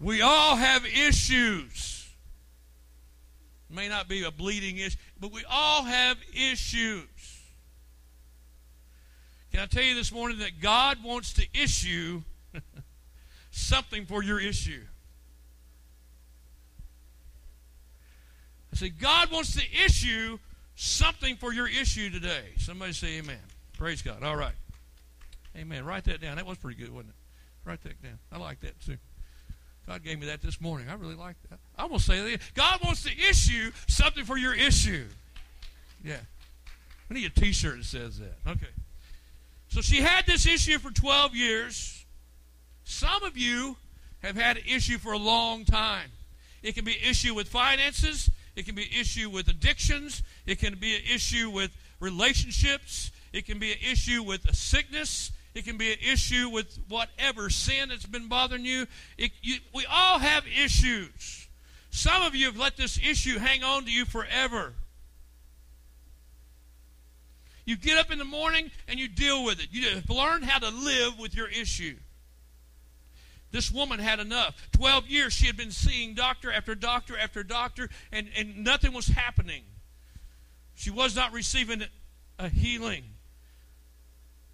we 0.00 0.20
all 0.20 0.56
have 0.56 0.84
issues. 0.84 2.10
may 3.70 3.88
not 3.88 4.08
be 4.08 4.24
a 4.24 4.32
bleeding 4.32 4.78
issue, 4.78 4.98
but 5.20 5.30
we 5.30 5.44
all 5.48 5.84
have 5.84 6.16
issues. 6.34 7.06
Can 9.52 9.60
I 9.60 9.66
tell 9.66 9.84
you 9.84 9.94
this 9.94 10.10
morning 10.10 10.40
that 10.40 10.60
God 10.60 11.04
wants 11.04 11.32
to 11.34 11.46
issue 11.54 12.22
something 13.52 14.06
for 14.06 14.24
your 14.24 14.40
issue? 14.40 14.82
I 18.72 18.76
said, 18.76 18.98
God 18.98 19.30
wants 19.30 19.54
to 19.54 19.62
issue 19.84 20.38
something 20.74 21.36
for 21.36 21.52
your 21.52 21.68
issue 21.68 22.10
today. 22.10 22.44
Somebody 22.58 22.92
say 22.92 23.18
amen. 23.18 23.38
Praise 23.76 24.02
God. 24.02 24.22
All 24.22 24.36
right. 24.36 24.54
Amen. 25.56 25.84
Write 25.84 26.04
that 26.04 26.20
down. 26.20 26.36
That 26.36 26.46
was 26.46 26.58
pretty 26.58 26.80
good, 26.80 26.92
wasn't 26.92 27.10
it? 27.10 27.68
Write 27.68 27.82
that 27.82 28.02
down. 28.02 28.18
I 28.32 28.38
like 28.38 28.60
that 28.60 28.80
too. 28.80 28.96
God 29.86 30.02
gave 30.02 30.20
me 30.20 30.26
that 30.26 30.40
this 30.40 30.60
morning. 30.60 30.88
I 30.88 30.94
really 30.94 31.14
like 31.14 31.36
that. 31.50 31.58
Going 31.76 31.98
to 31.98 32.00
say 32.00 32.32
that. 32.32 32.40
God 32.54 32.80
wants 32.84 33.02
to 33.02 33.10
issue 33.10 33.72
something 33.88 34.24
for 34.24 34.38
your 34.38 34.54
issue. 34.54 35.06
Yeah. 36.04 36.16
I 37.10 37.14
need 37.14 37.26
a 37.26 37.40
t 37.40 37.52
shirt 37.52 37.78
that 37.78 37.84
says 37.84 38.18
that. 38.18 38.36
Okay. 38.48 38.70
So 39.68 39.80
she 39.80 39.96
had 39.96 40.26
this 40.26 40.46
issue 40.46 40.78
for 40.78 40.90
12 40.90 41.34
years. 41.34 42.04
Some 42.84 43.22
of 43.24 43.36
you 43.36 43.76
have 44.22 44.36
had 44.36 44.56
an 44.56 44.64
issue 44.66 44.98
for 44.98 45.12
a 45.12 45.18
long 45.18 45.64
time. 45.64 46.10
It 46.62 46.74
can 46.74 46.84
be 46.84 46.96
issue 47.02 47.34
with 47.34 47.48
finances, 47.48 48.30
it 48.56 48.66
can 48.66 48.74
be 48.74 48.82
an 48.82 49.00
issue 49.00 49.30
with 49.30 49.48
addictions, 49.48 50.22
it 50.46 50.58
can 50.58 50.74
be 50.78 50.94
an 50.94 51.02
issue 51.12 51.50
with 51.50 51.70
relationships, 52.00 53.10
it 53.32 53.46
can 53.46 53.58
be 53.58 53.72
an 53.72 53.78
issue 53.90 54.22
with 54.22 54.44
a 54.46 54.54
sickness, 54.54 55.32
it 55.54 55.64
can 55.64 55.76
be 55.76 55.92
an 55.92 55.98
issue 56.00 56.48
with 56.48 56.78
whatever 56.88 57.50
sin 57.50 57.90
that's 57.90 58.06
been 58.06 58.28
bothering 58.28 58.64
you. 58.64 58.86
It, 59.18 59.32
you. 59.42 59.56
We 59.74 59.84
all 59.90 60.18
have 60.18 60.44
issues. 60.46 61.48
Some 61.90 62.22
of 62.22 62.34
you 62.34 62.46
have 62.46 62.56
let 62.56 62.76
this 62.76 62.98
issue 62.98 63.38
hang 63.38 63.62
on 63.62 63.84
to 63.84 63.90
you 63.90 64.06
forever. 64.06 64.72
You 67.64 67.76
get 67.76 67.98
up 67.98 68.10
in 68.10 68.18
the 68.18 68.24
morning 68.24 68.70
and 68.88 68.98
you 68.98 69.08
deal 69.08 69.44
with 69.44 69.60
it. 69.60 69.68
You 69.70 69.88
have 69.90 70.08
learned 70.10 70.44
how 70.44 70.58
to 70.58 70.70
live 70.70 71.18
with 71.18 71.34
your 71.34 71.48
issue. 71.48 71.96
This 73.52 73.70
woman 73.70 74.00
had 74.00 74.18
enough. 74.18 74.56
12 74.72 75.06
years 75.08 75.32
she 75.32 75.46
had 75.46 75.56
been 75.56 75.70
seeing 75.70 76.14
doctor 76.14 76.50
after 76.50 76.74
doctor 76.74 77.16
after 77.16 77.42
doctor, 77.42 77.88
and, 78.10 78.28
and 78.36 78.64
nothing 78.64 78.92
was 78.92 79.06
happening. 79.06 79.62
She 80.74 80.90
was 80.90 81.14
not 81.14 81.32
receiving 81.32 81.84
a 82.38 82.48
healing. 82.48 83.04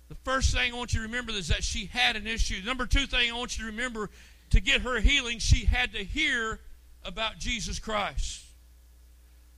The 0.08 0.16
first 0.16 0.52
thing 0.52 0.72
I 0.72 0.76
want 0.76 0.92
you 0.92 1.00
to 1.00 1.06
remember 1.06 1.32
is 1.32 1.48
that 1.48 1.62
she 1.62 1.86
had 1.86 2.16
an 2.16 2.26
issue. 2.26 2.60
Number 2.64 2.86
two 2.86 3.06
thing 3.06 3.30
I 3.30 3.36
want 3.36 3.56
you 3.56 3.64
to 3.64 3.70
remember 3.70 4.10
to 4.50 4.60
get 4.60 4.80
her 4.80 4.98
healing, 5.00 5.38
she 5.38 5.66
had 5.66 5.92
to 5.92 6.02
hear 6.02 6.60
about 7.04 7.38
Jesus 7.38 7.78
Christ. 7.78 8.44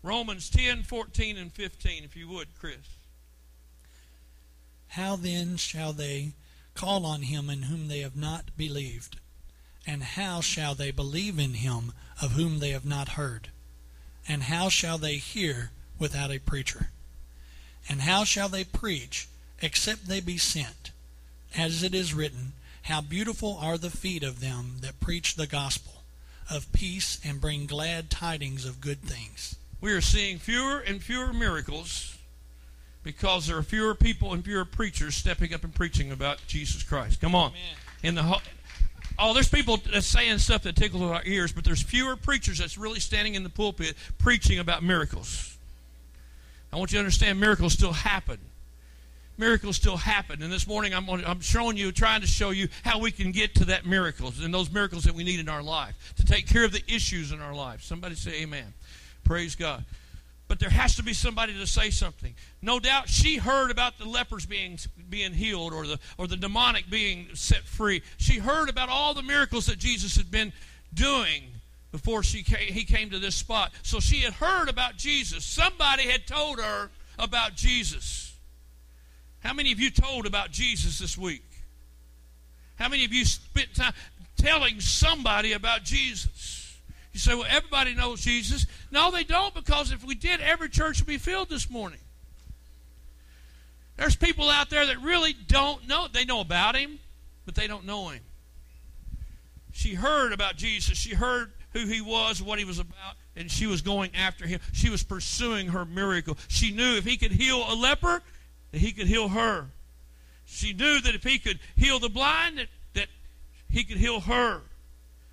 Romans 0.02 0.50
10, 0.50 0.82
14, 0.82 1.37
and 1.37 1.52
15, 1.52 2.04
if 2.04 2.16
you 2.16 2.28
would, 2.28 2.49
Chris. 2.59 2.76
How 4.88 5.16
then 5.16 5.56
shall 5.56 5.92
they 5.92 6.32
call 6.75 7.06
on 7.06 7.23
him 7.23 7.49
in 7.49 7.62
whom 7.62 7.88
they 7.88 8.00
have 8.00 8.16
not 8.16 8.56
believed? 8.56 9.18
And 9.87 10.02
how 10.02 10.40
shall 10.40 10.75
they 10.75 10.90
believe 10.90 11.38
in 11.38 11.54
him 11.54 11.92
of 12.20 12.32
whom 12.32 12.58
they 12.58 12.70
have 12.70 12.84
not 12.84 13.10
heard? 13.10 13.49
And 14.28 14.44
how 14.44 14.68
shall 14.68 14.99
they 14.99 15.16
hear 15.16 15.70
without 15.99 16.30
a 16.30 16.38
preacher? 16.38 16.90
And 17.88 18.02
how 18.02 18.25
shall 18.25 18.49
they 18.49 18.64
preach 18.64 19.28
except 19.60 20.06
they 20.06 20.20
be 20.20 20.38
sent? 20.38 20.90
As 21.56 21.82
it 21.82 21.94
is 21.94 22.14
written, 22.14 22.52
How 22.82 23.00
beautiful 23.00 23.58
are 23.60 23.78
the 23.78 23.90
feet 23.90 24.22
of 24.22 24.40
them 24.40 24.76
that 24.80 25.00
preach 25.00 25.34
the 25.34 25.46
gospel 25.46 26.00
of 26.50 26.72
peace 26.72 27.20
and 27.25 27.40
bring 27.40 27.66
glad 27.66 28.10
tidings 28.10 28.64
of 28.64 28.80
good 28.80 29.00
things. 29.02 29.56
We 29.80 29.92
are 29.92 30.00
seeing 30.00 30.38
fewer 30.38 30.80
and 30.80 31.02
fewer 31.02 31.32
miracles 31.32 32.18
because 33.02 33.46
there 33.46 33.56
are 33.56 33.62
fewer 33.62 33.94
people 33.94 34.32
and 34.32 34.44
fewer 34.44 34.64
preachers 34.64 35.14
stepping 35.14 35.54
up 35.54 35.64
and 35.64 35.75
preaching 35.75 36.10
about 36.10 36.38
Jesus 36.46 36.82
Christ. 36.82 37.20
Come 37.20 37.34
on. 37.34 37.52
Amen. 37.52 37.76
In 38.02 38.14
the 38.14 38.40
oh, 39.20 39.34
there's 39.34 39.48
people 39.48 39.78
saying 40.00 40.38
stuff 40.38 40.62
that 40.62 40.76
tickles 40.76 41.02
our 41.02 41.22
ears, 41.24 41.52
but 41.52 41.64
there's 41.64 41.82
fewer 41.82 42.16
preachers 42.16 42.58
that's 42.58 42.78
really 42.78 43.00
standing 43.00 43.34
in 43.34 43.42
the 43.42 43.50
pulpit 43.50 43.94
preaching 44.18 44.58
about 44.58 44.82
miracles. 44.82 45.56
I 46.72 46.76
want 46.76 46.92
you 46.92 46.96
to 46.96 47.00
understand 47.00 47.38
miracles 47.38 47.72
still 47.72 47.92
happen. 47.92 48.38
Miracles 49.36 49.76
still 49.76 49.96
happen. 49.96 50.42
And 50.42 50.52
this 50.52 50.66
morning 50.66 50.94
I'm, 50.94 51.08
I'm 51.08 51.40
showing 51.40 51.76
you, 51.76 51.92
trying 51.92 52.20
to 52.20 52.26
show 52.26 52.50
you 52.50 52.68
how 52.84 52.98
we 52.98 53.10
can 53.10 53.32
get 53.32 53.54
to 53.56 53.64
that 53.66 53.86
miracles 53.86 54.42
and 54.42 54.52
those 54.52 54.70
miracles 54.70 55.04
that 55.04 55.14
we 55.14 55.24
need 55.24 55.40
in 55.40 55.48
our 55.48 55.62
life 55.62 56.12
to 56.16 56.24
take 56.24 56.46
care 56.46 56.64
of 56.64 56.72
the 56.72 56.82
issues 56.86 57.32
in 57.32 57.40
our 57.40 57.54
life. 57.54 57.82
Somebody 57.82 58.14
say 58.14 58.42
amen. 58.42 58.74
Praise 59.24 59.54
God 59.54 59.84
but 60.50 60.59
there 60.59 60.69
has 60.69 60.97
to 60.97 61.04
be 61.04 61.12
somebody 61.12 61.54
to 61.54 61.64
say 61.64 61.90
something. 61.90 62.35
No 62.61 62.80
doubt 62.80 63.09
she 63.09 63.37
heard 63.37 63.71
about 63.71 63.99
the 63.99 64.04
lepers 64.04 64.47
being 64.47 64.80
being 65.09 65.33
healed 65.33 65.73
or 65.73 65.87
the 65.87 66.00
or 66.19 66.26
the 66.26 66.37
demonic 66.37 66.90
being 66.90 67.28
set 67.35 67.62
free. 67.62 68.02
She 68.16 68.40
heard 68.40 68.69
about 68.69 68.88
all 68.88 69.14
the 69.14 69.23
miracles 69.23 69.66
that 69.66 69.78
Jesus 69.78 70.16
had 70.16 70.28
been 70.28 70.52
doing 70.92 71.45
before 71.92 72.25
she 72.25 72.42
came, 72.42 72.73
he 72.73 72.83
came 72.83 73.11
to 73.11 73.21
this 73.21 73.37
spot. 73.37 73.71
So 73.83 74.00
she 74.00 74.23
had 74.23 74.33
heard 74.33 74.69
about 74.69 74.97
Jesus. 74.97 75.45
Somebody 75.45 76.09
had 76.09 76.26
told 76.26 76.59
her 76.59 76.90
about 77.16 77.54
Jesus. 77.54 78.35
How 79.45 79.54
many 79.54 79.71
of 79.71 79.78
you 79.78 79.92
told 79.92 80.26
about 80.26 80.50
Jesus 80.50 80.99
this 80.99 81.16
week? 81.16 81.47
How 82.75 82.88
many 82.88 83.04
of 83.04 83.12
you 83.12 83.25
spent 83.25 83.73
time 83.76 83.95
telling 84.37 84.80
somebody 84.80 85.52
about 85.52 85.85
Jesus? 85.85 86.60
You 87.12 87.19
say, 87.19 87.35
well, 87.35 87.47
everybody 87.49 87.95
knows 87.95 88.21
Jesus. 88.21 88.67
No, 88.90 89.11
they 89.11 89.25
don't, 89.25 89.55
because 89.55 89.90
if 89.93 90.05
we 90.05 90.14
did, 90.14 90.40
every 90.40 90.69
church 90.69 91.00
would 91.00 91.09
be 91.09 91.19
filled 91.19 91.49
this 91.49 91.69
morning. 91.69 91.99
There's 93.97 94.17
people 94.17 94.49
out 94.49 94.71
there 94.71 94.87
that 94.87 95.00
really 95.02 95.33
don't 95.33 95.87
know. 95.87 96.07
They 96.11 96.25
know 96.25 96.40
about 96.40 96.76
him, 96.76 96.99
but 97.45 97.55
they 97.55 97.67
don't 97.67 97.85
know 97.85 98.09
him. 98.09 98.23
She 99.73 99.95
heard 99.95 100.33
about 100.33 100.57
Jesus. 100.57 100.97
She 100.97 101.14
heard 101.14 101.52
who 101.73 101.87
he 101.87 102.00
was, 102.00 102.43
what 102.43 102.59
he 102.59 102.64
was 102.64 102.79
about, 102.79 103.17
and 103.37 103.50
she 103.50 103.67
was 103.67 103.83
going 103.83 104.11
after 104.14 104.47
him. 104.47 104.61
She 104.73 104.88
was 104.88 105.02
pursuing 105.02 105.69
her 105.69 105.85
miracle. 105.85 106.38
She 106.49 106.71
knew 106.73 106.97
if 106.97 107.05
he 107.05 107.17
could 107.17 107.33
heal 107.33 107.64
a 107.69 107.75
leper, 107.75 108.23
that 108.73 108.79
he 108.79 108.93
could 108.93 109.07
heal 109.07 109.29
her. 109.29 109.67
She 110.47 110.73
knew 110.73 111.00
that 111.00 111.14
if 111.14 111.23
he 111.23 111.38
could 111.38 111.61
heal 111.76 111.99
the 111.99 112.09
blind, 112.09 112.59
that, 112.59 112.69
that 112.95 113.09
he 113.69 113.85
could 113.85 113.99
heal 113.99 114.21
her. 114.21 114.62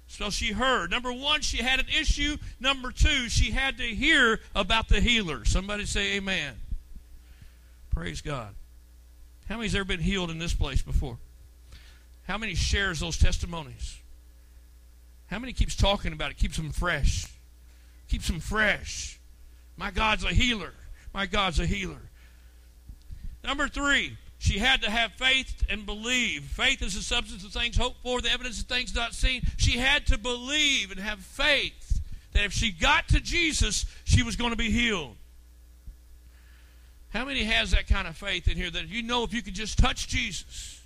So 0.07 0.29
she 0.29 0.53
heard. 0.53 0.89
Number 0.89 1.11
one, 1.11 1.41
she 1.41 1.57
had 1.57 1.79
an 1.79 1.87
issue. 1.87 2.37
Number 2.59 2.91
two, 2.91 3.29
she 3.29 3.51
had 3.51 3.77
to 3.77 3.83
hear 3.83 4.39
about 4.55 4.87
the 4.87 5.01
healer. 5.01 5.45
Somebody 5.45 5.85
say 5.85 6.15
amen. 6.15 6.55
Praise 7.93 8.21
God. 8.21 8.55
How 9.49 9.57
many's 9.57 9.75
ever 9.75 9.85
been 9.85 9.99
healed 9.99 10.31
in 10.31 10.39
this 10.39 10.53
place 10.53 10.81
before? 10.81 11.17
How 12.27 12.37
many 12.37 12.55
shares 12.55 12.99
those 12.99 13.17
testimonies? 13.17 13.97
How 15.27 15.39
many 15.39 15.53
keeps 15.53 15.75
talking 15.75 16.13
about 16.13 16.31
it? 16.31 16.37
Keeps 16.37 16.57
them 16.57 16.71
fresh. 16.71 17.27
Keeps 18.09 18.27
them 18.27 18.39
fresh. 18.39 19.19
My 19.75 19.91
God's 19.91 20.23
a 20.23 20.29
healer. 20.29 20.73
My 21.13 21.25
God's 21.25 21.59
a 21.59 21.65
healer. 21.65 22.01
Number 23.43 23.67
three, 23.67 24.17
She 24.39 24.59
had 24.59 24.81
to 24.83 24.89
have 24.89 25.13
faith 25.13 25.65
and 25.69 25.85
believe. 25.85 26.43
Faith 26.43 26.81
is 26.81 26.93
the 26.93 27.01
substance 27.01 27.43
of 27.43 27.51
things 27.51 27.75
hoped 27.75 28.01
for, 28.03 28.21
the 28.21 28.31
evidence 28.31 28.61
of 28.61 28.67
things 28.67 28.93
not 28.93 29.13
seen. 29.13 29.41
She 29.57 29.77
had 29.77 30.05
to 30.07 30.17
believe 30.17 30.91
and 30.91 30.99
have 30.99 31.19
faith 31.19 32.01
that 32.33 32.45
if 32.45 32.53
she 32.53 32.71
got 32.71 33.07
to 33.09 33.19
Jesus, 33.19 33.85
she 34.03 34.21
was 34.21 34.35
going 34.35 34.51
to 34.51 34.57
be 34.57 34.69
healed. 34.69 35.15
How 37.09 37.25
many 37.25 37.43
has 37.45 37.71
that 37.71 37.87
kind 37.87 38.07
of 38.07 38.15
faith 38.15 38.47
in 38.47 38.57
here 38.57 38.69
that 38.69 38.89
you 38.89 39.01
know 39.01 39.23
if 39.23 39.33
you 39.33 39.41
could 39.41 39.55
just 39.55 39.79
touch 39.79 40.07
Jesus? 40.07 40.81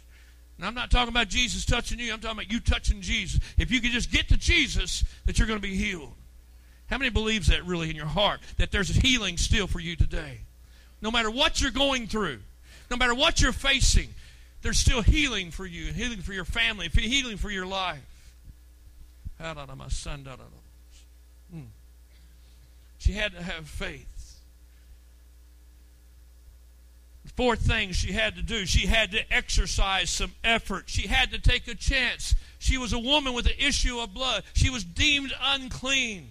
And 0.57 0.65
I'm 0.65 0.73
not 0.73 0.91
talking 0.91 1.09
about 1.09 1.27
Jesus 1.27 1.65
touching 1.65 1.99
you, 1.99 2.13
I'm 2.13 2.21
talking 2.21 2.37
about 2.37 2.51
you 2.51 2.59
touching 2.61 3.01
Jesus. 3.01 3.41
If 3.57 3.69
you 3.69 3.81
could 3.81 3.91
just 3.91 4.11
get 4.11 4.29
to 4.29 4.37
Jesus, 4.37 5.03
that 5.25 5.39
you're 5.39 5.47
going 5.47 5.59
to 5.59 5.67
be 5.67 5.75
healed. 5.75 6.13
How 6.89 6.97
many 6.97 7.09
believes 7.09 7.47
that 7.47 7.65
really 7.65 7.89
in 7.89 7.95
your 7.95 8.05
heart? 8.05 8.39
That 8.57 8.71
there's 8.71 8.89
healing 8.89 9.37
still 9.37 9.67
for 9.67 9.79
you 9.79 9.95
today. 9.95 10.41
No 11.01 11.09
matter 11.09 11.31
what 11.31 11.59
you're 11.59 11.71
going 11.71 12.07
through, 12.07 12.39
no 12.91 12.97
matter 12.97 13.15
what 13.15 13.41
you're 13.41 13.53
facing, 13.53 14.09
there's 14.61 14.77
still 14.77 15.01
healing 15.01 15.49
for 15.49 15.65
you, 15.65 15.87
and 15.87 15.95
healing 15.95 16.21
for 16.21 16.33
your 16.33 16.43
family, 16.43 16.89
healing 16.89 17.37
for 17.37 17.49
your 17.49 17.65
life. 17.65 18.05
Hmm. 21.51 21.61
She 22.99 23.13
had 23.13 23.31
to 23.31 23.41
have 23.41 23.65
faith. 23.65 24.07
The 27.23 27.31
fourth 27.31 27.61
thing 27.61 27.93
she 27.93 28.11
had 28.11 28.35
to 28.35 28.41
do, 28.41 28.65
she 28.65 28.87
had 28.87 29.11
to 29.11 29.33
exercise 29.33 30.09
some 30.09 30.33
effort. 30.43 30.83
She 30.87 31.07
had 31.07 31.31
to 31.31 31.39
take 31.39 31.69
a 31.69 31.75
chance. 31.75 32.35
She 32.59 32.77
was 32.77 32.91
a 32.91 32.99
woman 32.99 33.33
with 33.33 33.45
an 33.45 33.53
issue 33.57 33.99
of 33.99 34.13
blood. 34.13 34.43
She 34.53 34.69
was 34.69 34.83
deemed 34.83 35.33
unclean. 35.41 36.27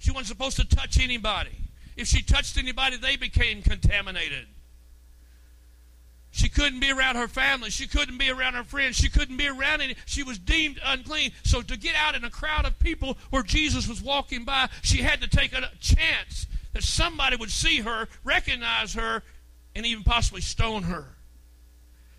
She 0.00 0.10
wasn't 0.10 0.26
supposed 0.26 0.56
to 0.56 0.66
touch 0.66 1.00
anybody. 1.00 1.56
If 1.96 2.08
she 2.08 2.22
touched 2.22 2.58
anybody, 2.58 2.96
they 2.96 3.16
became 3.16 3.62
contaminated. 3.62 4.46
She 6.32 6.48
couldn't 6.48 6.80
be 6.80 6.90
around 6.90 7.16
her 7.16 7.28
family. 7.28 7.68
She 7.68 7.86
couldn't 7.86 8.16
be 8.16 8.30
around 8.30 8.54
her 8.54 8.64
friends. 8.64 8.96
She 8.96 9.10
couldn't 9.10 9.36
be 9.36 9.46
around 9.46 9.82
any. 9.82 9.96
She 10.06 10.22
was 10.22 10.38
deemed 10.38 10.80
unclean. 10.82 11.32
So 11.44 11.60
to 11.60 11.76
get 11.76 11.94
out 11.94 12.14
in 12.14 12.24
a 12.24 12.30
crowd 12.30 12.64
of 12.64 12.78
people 12.78 13.18
where 13.28 13.42
Jesus 13.42 13.86
was 13.86 14.02
walking 14.02 14.44
by, 14.44 14.70
she 14.80 15.02
had 15.02 15.20
to 15.20 15.28
take 15.28 15.52
a 15.52 15.70
chance 15.78 16.46
that 16.72 16.82
somebody 16.82 17.36
would 17.36 17.50
see 17.50 17.80
her, 17.80 18.08
recognize 18.24 18.94
her, 18.94 19.22
and 19.76 19.84
even 19.84 20.04
possibly 20.04 20.40
stone 20.40 20.84
her. 20.84 21.04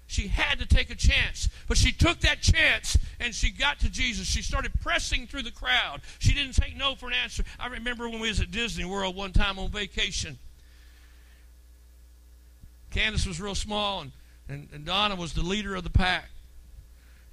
She 0.05 0.27
had 0.27 0.60
to 0.60 0.67
take 0.67 0.91
a 0.91 0.96
chance. 0.96 1.50
But 1.67 1.77
she 1.77 1.91
took 1.91 2.20
that 2.20 2.39
chance 2.39 2.96
and 3.20 3.34
she 3.34 3.50
got 3.50 3.79
to 3.79 3.89
Jesus. 3.89 4.27
She 4.27 4.43
started 4.43 4.79
pressing 4.79 5.25
through 5.25 5.41
the 5.41 5.51
crowd. 5.51 6.01
She 6.20 6.36
didn't 6.36 6.53
take 6.53 6.77
no 6.77 6.93
for 6.93 7.08
an 7.08 7.13
answer. 7.13 7.43
I 7.60 7.65
remember 7.65 8.08
when 8.08 8.20
we 8.20 8.29
was 8.29 8.39
at 8.39 8.51
Disney 8.51 8.86
World 8.86 9.15
one 9.15 9.32
time 9.32 9.58
on 9.58 9.70
vacation 9.70 10.38
Candace 12.93 13.25
was 13.25 13.41
real 13.41 13.55
small, 13.55 14.01
and, 14.01 14.12
and, 14.47 14.69
and 14.71 14.85
Donna 14.85 15.15
was 15.15 15.33
the 15.33 15.41
leader 15.41 15.75
of 15.75 15.83
the 15.83 15.89
pack. 15.89 16.29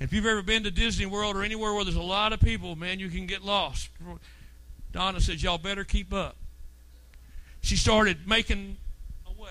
If 0.00 0.14
you've 0.14 0.24
ever 0.24 0.42
been 0.42 0.62
to 0.62 0.70
Disney 0.70 1.04
World 1.04 1.36
or 1.36 1.42
anywhere 1.42 1.74
where 1.74 1.84
there's 1.84 1.96
a 1.96 2.02
lot 2.02 2.32
of 2.32 2.40
people, 2.40 2.74
man, 2.76 2.98
you 2.98 3.10
can 3.10 3.26
get 3.26 3.44
lost. 3.44 3.90
Donna 4.92 5.20
says, 5.20 5.42
Y'all 5.42 5.58
better 5.58 5.84
keep 5.84 6.14
up. 6.14 6.36
She 7.60 7.76
started 7.76 8.26
making 8.26 8.78
a 9.26 9.40
way. 9.40 9.50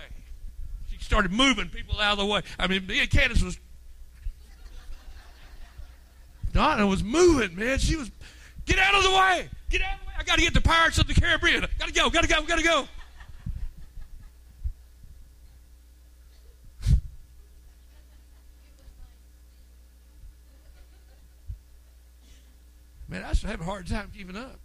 She 0.90 0.98
started 0.98 1.32
moving 1.32 1.70
people 1.70 2.00
out 2.00 2.14
of 2.14 2.18
the 2.18 2.26
way. 2.26 2.42
I 2.58 2.66
mean, 2.66 2.88
Candace 3.12 3.44
was. 3.44 3.60
Donna 6.52 6.88
was 6.88 7.04
moving, 7.04 7.56
man. 7.56 7.78
She 7.78 7.96
was. 7.96 8.10
Get 8.66 8.80
out 8.80 8.96
of 8.96 9.04
the 9.04 9.12
way! 9.12 9.50
Get 9.70 9.82
out 9.82 9.94
of 9.94 10.00
the 10.02 10.06
way! 10.08 10.14
I 10.20 10.24
got 10.24 10.36
to 10.36 10.42
get 10.42 10.54
the 10.54 10.62
Pirates 10.62 10.98
of 10.98 11.08
the 11.08 11.14
Caribbean. 11.14 11.66
Got 11.78 11.88
to 11.88 11.94
go, 11.94 12.10
got 12.10 12.24
to 12.24 12.28
go, 12.28 12.44
got 12.44 12.58
to 12.58 12.64
go. 12.64 12.88
Man, 23.10 23.24
I 23.24 23.34
to 23.34 23.48
have 23.48 23.62
a 23.62 23.64
hard 23.64 23.88
time 23.88 24.12
keeping 24.16 24.38
up. 24.38 24.60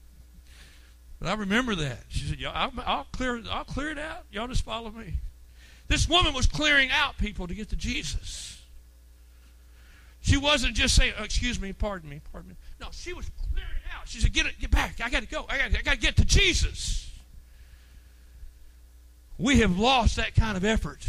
But 1.18 1.28
I 1.28 1.34
remember 1.34 1.74
that. 1.76 2.00
She 2.08 2.26
said, 2.26 2.38
I'll, 2.46 2.72
I'll, 2.84 3.06
clear, 3.12 3.42
I'll 3.50 3.64
clear 3.64 3.90
it 3.90 3.98
out. 3.98 4.24
Y'all 4.30 4.48
just 4.48 4.64
follow 4.64 4.90
me. 4.90 5.14
This 5.88 6.08
woman 6.08 6.34
was 6.34 6.46
clearing 6.46 6.90
out 6.90 7.16
people 7.16 7.46
to 7.46 7.54
get 7.54 7.70
to 7.70 7.76
Jesus. 7.76 8.62
She 10.20 10.36
wasn't 10.36 10.74
just 10.74 10.94
saying, 10.94 11.14
oh, 11.18 11.24
excuse 11.24 11.60
me, 11.60 11.72
pardon 11.72 12.08
me, 12.08 12.20
pardon 12.32 12.50
me. 12.50 12.56
No, 12.80 12.88
she 12.90 13.12
was 13.12 13.30
clearing 13.52 13.70
out. 13.94 14.08
She 14.08 14.20
said, 14.20 14.32
get 14.32 14.46
it, 14.46 14.58
get 14.58 14.70
back. 14.70 15.00
I 15.02 15.10
got 15.10 15.22
to 15.22 15.28
go. 15.28 15.44
I 15.48 15.58
got 15.58 15.86
I 15.86 15.94
to 15.94 16.00
get 16.00 16.16
to 16.16 16.24
Jesus. 16.24 17.10
We 19.38 19.60
have 19.60 19.78
lost 19.78 20.16
that 20.16 20.34
kind 20.34 20.56
of 20.56 20.64
effort. 20.64 21.06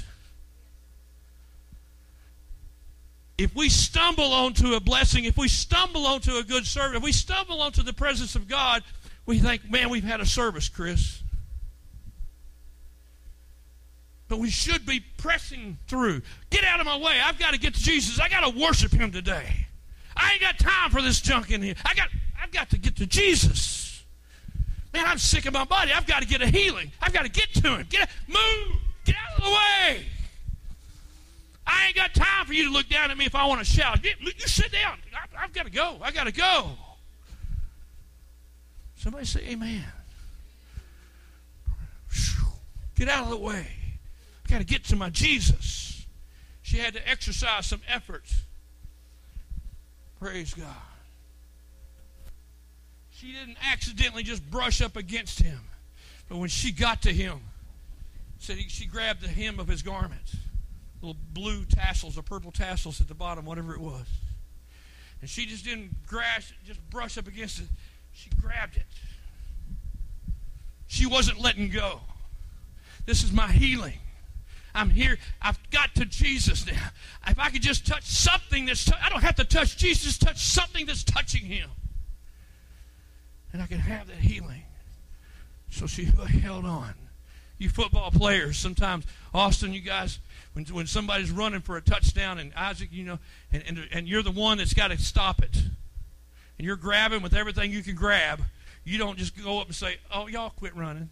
If 3.37 3.53
we 3.55 3.69
stumble 3.69 4.31
onto 4.33 4.73
a 4.73 4.79
blessing, 4.79 5.25
if 5.25 5.37
we 5.37 5.47
stumble 5.47 6.05
onto 6.05 6.35
a 6.37 6.43
good 6.43 6.65
service, 6.65 6.97
if 6.97 7.03
we 7.03 7.11
stumble 7.11 7.61
onto 7.61 7.83
the 7.83 7.93
presence 7.93 8.35
of 8.35 8.47
God, 8.47 8.83
we 9.25 9.39
think, 9.39 9.69
man, 9.69 9.89
we've 9.89 10.03
had 10.03 10.21
a 10.21 10.25
service, 10.25 10.69
Chris. 10.69 11.21
But 14.27 14.39
we 14.39 14.49
should 14.49 14.85
be 14.85 15.01
pressing 15.17 15.77
through. 15.87 16.21
Get 16.49 16.63
out 16.63 16.79
of 16.79 16.85
my 16.85 16.97
way. 16.97 17.19
I've 17.23 17.37
got 17.37 17.53
to 17.53 17.59
get 17.59 17.75
to 17.75 17.79
Jesus. 17.81 18.19
I 18.19 18.29
got 18.29 18.49
to 18.49 18.59
worship 18.59 18.91
him 18.91 19.11
today. 19.11 19.67
I 20.15 20.31
ain't 20.31 20.41
got 20.41 20.57
time 20.57 20.89
for 20.91 21.01
this 21.01 21.19
junk 21.21 21.51
in 21.51 21.61
here. 21.61 21.75
I 21.85 21.93
got 21.93 22.07
I've 22.41 22.51
got 22.51 22.69
to 22.71 22.77
get 22.77 22.95
to 22.97 23.05
Jesus. 23.05 24.03
Man, 24.93 25.05
I'm 25.05 25.17
sick 25.17 25.45
of 25.45 25.53
my 25.53 25.65
body. 25.65 25.91
I've 25.91 26.07
got 26.07 26.21
to 26.21 26.27
get 26.27 26.41
a 26.41 26.47
healing. 26.47 26.91
I've 27.01 27.11
got 27.11 27.23
to 27.23 27.29
get 27.29 27.53
to 27.55 27.75
him. 27.75 27.85
Get 27.89 28.09
move. 28.27 28.77
Get 29.03 29.15
out 29.15 29.37
of 29.37 29.43
the 29.43 29.51
way. 29.51 30.05
I 31.67 31.87
ain't 31.87 31.95
got 31.95 32.13
time 32.13 32.45
for 32.45 32.53
you 32.53 32.65
to 32.65 32.71
look 32.71 32.87
down 32.89 33.11
at 33.11 33.17
me 33.17 33.25
if 33.25 33.35
I 33.35 33.45
want 33.47 33.59
to 33.59 33.65
shout. 33.65 34.03
You, 34.03 34.11
you 34.21 34.31
sit 34.47 34.71
down. 34.71 34.97
I, 35.35 35.41
have 35.41 35.53
got 35.53 35.65
to 35.65 35.71
go. 35.71 35.97
I 36.01 36.11
got 36.11 36.25
to 36.25 36.31
go. 36.31 36.71
Somebody 38.95 39.25
say 39.25 39.41
amen. 39.49 39.85
Get 42.95 43.09
out 43.09 43.25
of 43.25 43.29
the 43.29 43.37
way. 43.37 43.67
I 44.45 44.51
got 44.51 44.59
to 44.59 44.63
get 44.63 44.85
to 44.85 44.95
my 44.95 45.09
Jesus. 45.09 46.05
She 46.61 46.77
had 46.77 46.93
to 46.93 47.09
exercise 47.09 47.65
some 47.65 47.81
effort. 47.87 48.23
Praise 50.19 50.53
God. 50.53 50.67
She 53.11 53.31
didn't 53.31 53.57
accidentally 53.71 54.23
just 54.23 54.49
brush 54.49 54.81
up 54.81 54.95
against 54.95 55.41
him. 55.41 55.59
But 56.29 56.37
when 56.37 56.49
she 56.49 56.71
got 56.71 57.01
to 57.03 57.13
him, 57.13 57.39
said 58.39 58.57
he, 58.57 58.69
she 58.69 58.85
grabbed 58.85 59.21
the 59.21 59.27
hem 59.27 59.59
of 59.59 59.67
his 59.67 59.81
garment 59.81 60.35
blue 61.13 61.65
tassels 61.65 62.17
or 62.17 62.21
purple 62.21 62.51
tassels 62.51 63.01
at 63.01 63.07
the 63.07 63.13
bottom, 63.13 63.45
whatever 63.45 63.73
it 63.73 63.81
was. 63.81 64.07
And 65.21 65.29
she 65.29 65.45
just 65.45 65.63
didn't 65.63 66.05
grass, 66.07 66.51
just 66.65 66.81
brush 66.89 67.17
up 67.17 67.27
against 67.27 67.59
it. 67.59 67.67
She 68.11 68.29
grabbed 68.41 68.77
it. 68.77 68.85
She 70.87 71.05
wasn't 71.05 71.39
letting 71.39 71.69
go. 71.69 72.01
This 73.05 73.23
is 73.23 73.31
my 73.31 73.51
healing. 73.51 73.99
I'm 74.73 74.89
here. 74.89 75.17
I've 75.41 75.59
got 75.71 75.95
to 75.95 76.05
Jesus 76.05 76.65
now. 76.65 76.89
If 77.27 77.39
I 77.39 77.49
could 77.49 77.61
just 77.61 77.87
touch 77.87 78.03
something 78.03 78.65
that's, 78.65 78.91
I 78.91 79.09
don't 79.09 79.21
have 79.21 79.35
to 79.35 79.45
touch 79.45 79.77
Jesus, 79.77 80.17
touch 80.17 80.37
something 80.37 80.85
that's 80.85 81.03
touching 81.03 81.43
him. 81.43 81.69
And 83.53 83.61
I 83.61 83.67
can 83.67 83.79
have 83.79 84.07
that 84.07 84.17
healing. 84.17 84.63
So 85.69 85.87
she 85.87 86.05
held 86.05 86.65
on. 86.65 86.93
You 87.57 87.69
football 87.69 88.11
players, 88.11 88.57
sometimes, 88.57 89.05
Austin, 89.33 89.73
you 89.73 89.79
guys, 89.79 90.19
when, 90.55 90.63
when 90.65 90.87
somebody's 90.87 91.31
running 91.31 91.59
for 91.59 91.75
a 91.75 91.81
touchdown 91.81 92.39
and 92.39 92.53
Isaac, 92.55 92.87
you 92.91 93.03
know, 93.03 93.19
and, 93.51 93.63
and, 93.67 93.87
and 93.91 94.07
you're 94.07 94.23
the 94.23 94.31
one 94.31 94.57
that's 94.57 94.73
got 94.73 94.87
to 94.87 94.97
stop 94.97 95.43
it, 95.43 95.53
and 96.57 96.65
you're 96.65 96.77
grabbing 96.77 97.21
with 97.21 97.35
everything 97.35 97.71
you 97.71 97.83
can 97.83 97.93
grab, 97.93 98.41
you 98.85 98.97
don't 98.97 99.17
just 99.17 99.35
go 99.43 99.59
up 99.59 99.67
and 99.67 99.75
say, 99.75 99.97
oh, 100.13 100.27
y'all 100.27 100.51
quit 100.51 100.73
running. 100.73 101.09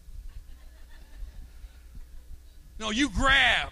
No, 2.80 2.90
you 2.90 3.10
grab. 3.10 3.68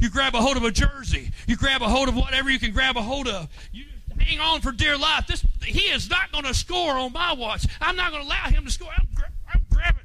You 0.00 0.10
grab 0.10 0.34
a 0.34 0.40
hold 0.40 0.56
of 0.56 0.64
a 0.64 0.72
jersey. 0.72 1.30
You 1.46 1.56
grab 1.56 1.80
a 1.80 1.88
hold 1.88 2.08
of 2.08 2.16
whatever 2.16 2.50
you 2.50 2.58
can 2.58 2.72
grab 2.72 2.96
a 2.96 3.02
hold 3.02 3.28
of. 3.28 3.48
You 3.72 3.84
hang 4.18 4.40
on 4.40 4.60
for 4.60 4.72
dear 4.72 4.98
life. 4.98 5.28
This 5.28 5.44
he 5.62 5.82
is 5.82 6.10
not 6.10 6.32
going 6.32 6.44
to 6.44 6.52
score 6.52 6.98
on 6.98 7.12
my 7.12 7.32
watch. 7.32 7.64
I'm 7.80 7.94
not 7.94 8.10
going 8.10 8.22
to 8.22 8.28
allow 8.28 8.48
him 8.48 8.64
to 8.64 8.70
score. 8.72 8.90
I'm, 8.98 9.08
gra- 9.14 9.30
I'm 9.54 9.64
grabbing. 9.70 10.02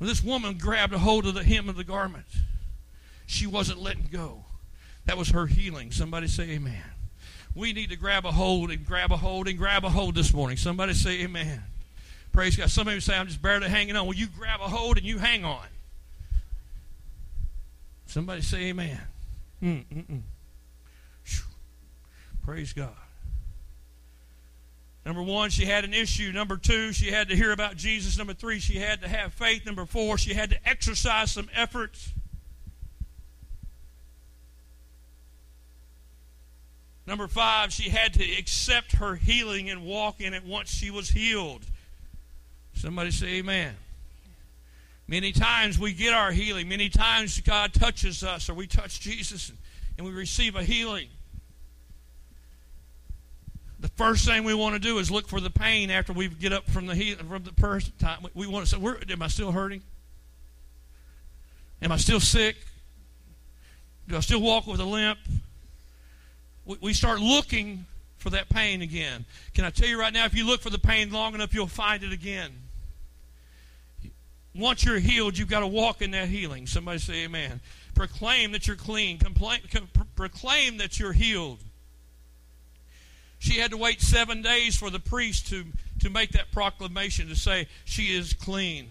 Well, 0.00 0.08
this 0.08 0.22
woman 0.22 0.58
grabbed 0.58 0.92
a 0.92 0.98
hold 0.98 1.26
of 1.26 1.34
the 1.34 1.44
hem 1.44 1.68
of 1.68 1.76
the 1.76 1.84
garment. 1.84 2.26
She 3.32 3.46
wasn't 3.46 3.80
letting 3.80 4.10
go. 4.12 4.44
That 5.06 5.16
was 5.16 5.30
her 5.30 5.46
healing. 5.46 5.90
Somebody 5.90 6.28
say 6.28 6.50
amen. 6.50 6.82
We 7.54 7.72
need 7.72 7.88
to 7.88 7.96
grab 7.96 8.26
a 8.26 8.30
hold 8.30 8.70
and 8.70 8.84
grab 8.84 9.10
a 9.10 9.16
hold 9.16 9.48
and 9.48 9.56
grab 9.56 9.86
a 9.86 9.88
hold 9.88 10.16
this 10.16 10.34
morning. 10.34 10.58
Somebody 10.58 10.92
say 10.92 11.22
amen. 11.22 11.62
Praise 12.32 12.56
God. 12.56 12.70
Some 12.70 12.88
of 12.88 12.94
you 12.94 13.00
say, 13.00 13.16
I'm 13.16 13.26
just 13.26 13.40
barely 13.40 13.70
hanging 13.70 13.96
on. 13.96 14.04
Well, 14.04 14.16
you 14.16 14.26
grab 14.26 14.60
a 14.60 14.68
hold 14.68 14.98
and 14.98 15.06
you 15.06 15.16
hang 15.16 15.46
on. 15.46 15.64
Somebody 18.04 18.42
say 18.42 18.64
amen. 18.64 19.00
Mm-mm-mm. 19.62 20.20
Praise 22.44 22.74
God. 22.74 22.90
Number 25.06 25.22
one, 25.22 25.48
she 25.48 25.64
had 25.64 25.84
an 25.84 25.94
issue. 25.94 26.32
Number 26.32 26.58
two, 26.58 26.92
she 26.92 27.10
had 27.10 27.30
to 27.30 27.36
hear 27.36 27.52
about 27.52 27.76
Jesus. 27.76 28.18
Number 28.18 28.34
three, 28.34 28.58
she 28.58 28.74
had 28.74 29.00
to 29.00 29.08
have 29.08 29.32
faith. 29.32 29.64
Number 29.64 29.86
four, 29.86 30.18
she 30.18 30.34
had 30.34 30.50
to 30.50 30.68
exercise 30.68 31.32
some 31.32 31.48
efforts. 31.54 32.12
Number 37.06 37.26
five, 37.26 37.72
she 37.72 37.88
had 37.90 38.14
to 38.14 38.38
accept 38.38 38.96
her 38.96 39.16
healing 39.16 39.68
and 39.68 39.84
walk 39.84 40.20
in 40.20 40.34
it 40.34 40.44
once 40.44 40.70
she 40.70 40.90
was 40.90 41.08
healed. 41.08 41.64
Somebody 42.74 43.10
say 43.10 43.38
amen. 43.38 43.74
Many 45.08 45.32
times 45.32 45.78
we 45.78 45.92
get 45.92 46.14
our 46.14 46.30
healing. 46.30 46.68
Many 46.68 46.88
times 46.88 47.38
God 47.40 47.74
touches 47.74 48.22
us 48.22 48.48
or 48.48 48.54
we 48.54 48.66
touch 48.66 49.00
Jesus 49.00 49.48
and, 49.48 49.58
and 49.98 50.06
we 50.06 50.12
receive 50.12 50.54
a 50.54 50.62
healing. 50.62 51.08
The 53.80 53.88
first 53.88 54.24
thing 54.24 54.44
we 54.44 54.54
want 54.54 54.74
to 54.74 54.78
do 54.78 54.98
is 54.98 55.10
look 55.10 55.26
for 55.26 55.40
the 55.40 55.50
pain 55.50 55.90
after 55.90 56.12
we 56.12 56.28
get 56.28 56.52
up 56.52 56.70
from 56.70 56.86
the 56.86 56.94
heal, 56.94 57.16
from 57.16 57.42
the 57.42 57.52
first 57.60 57.98
time. 57.98 58.24
We 58.32 58.46
want 58.46 58.64
to 58.64 58.70
say, 58.70 59.12
"Am 59.12 59.20
I 59.22 59.26
still 59.26 59.50
hurting? 59.50 59.82
Am 61.82 61.90
I 61.90 61.96
still 61.96 62.20
sick? 62.20 62.56
Do 64.08 64.16
I 64.16 64.20
still 64.20 64.40
walk 64.40 64.68
with 64.68 64.78
a 64.78 64.84
limp?" 64.84 65.18
We, 66.64 66.92
start 66.92 67.20
looking 67.20 67.86
for 68.18 68.30
that 68.30 68.48
pain 68.48 68.82
again. 68.82 69.24
Can 69.54 69.64
I 69.64 69.70
tell 69.70 69.88
you 69.88 69.98
right 69.98 70.12
now, 70.12 70.24
if 70.26 70.34
you 70.34 70.46
look 70.46 70.60
for 70.60 70.70
the 70.70 70.78
pain 70.78 71.10
long 71.10 71.34
enough, 71.34 71.54
you'll 71.54 71.66
find 71.66 72.02
it 72.04 72.12
again. 72.12 72.52
Once 74.54 74.84
you're 74.84 74.98
healed, 74.98 75.36
you've 75.36 75.48
got 75.48 75.60
to 75.60 75.66
walk 75.66 76.02
in 76.02 76.12
that 76.12 76.28
healing. 76.28 76.66
Somebody 76.66 76.98
say 76.98 77.24
amen. 77.24 77.60
Proclaim 77.94 78.52
that 78.52 78.66
you're 78.66 78.76
clean. 78.76 79.18
Complain, 79.18 79.60
com, 79.72 79.88
proclaim 80.14 80.76
that 80.76 80.98
you're 80.98 81.12
healed. 81.12 81.58
She 83.38 83.58
had 83.58 83.72
to 83.72 83.76
wait 83.76 84.00
seven 84.00 84.40
days 84.40 84.76
for 84.76 84.88
the 84.88 85.00
priest 85.00 85.48
to, 85.48 85.64
to 86.00 86.10
make 86.10 86.30
that 86.30 86.52
proclamation 86.52 87.28
to 87.28 87.34
say 87.34 87.66
she 87.84 88.14
is 88.14 88.34
clean. 88.34 88.88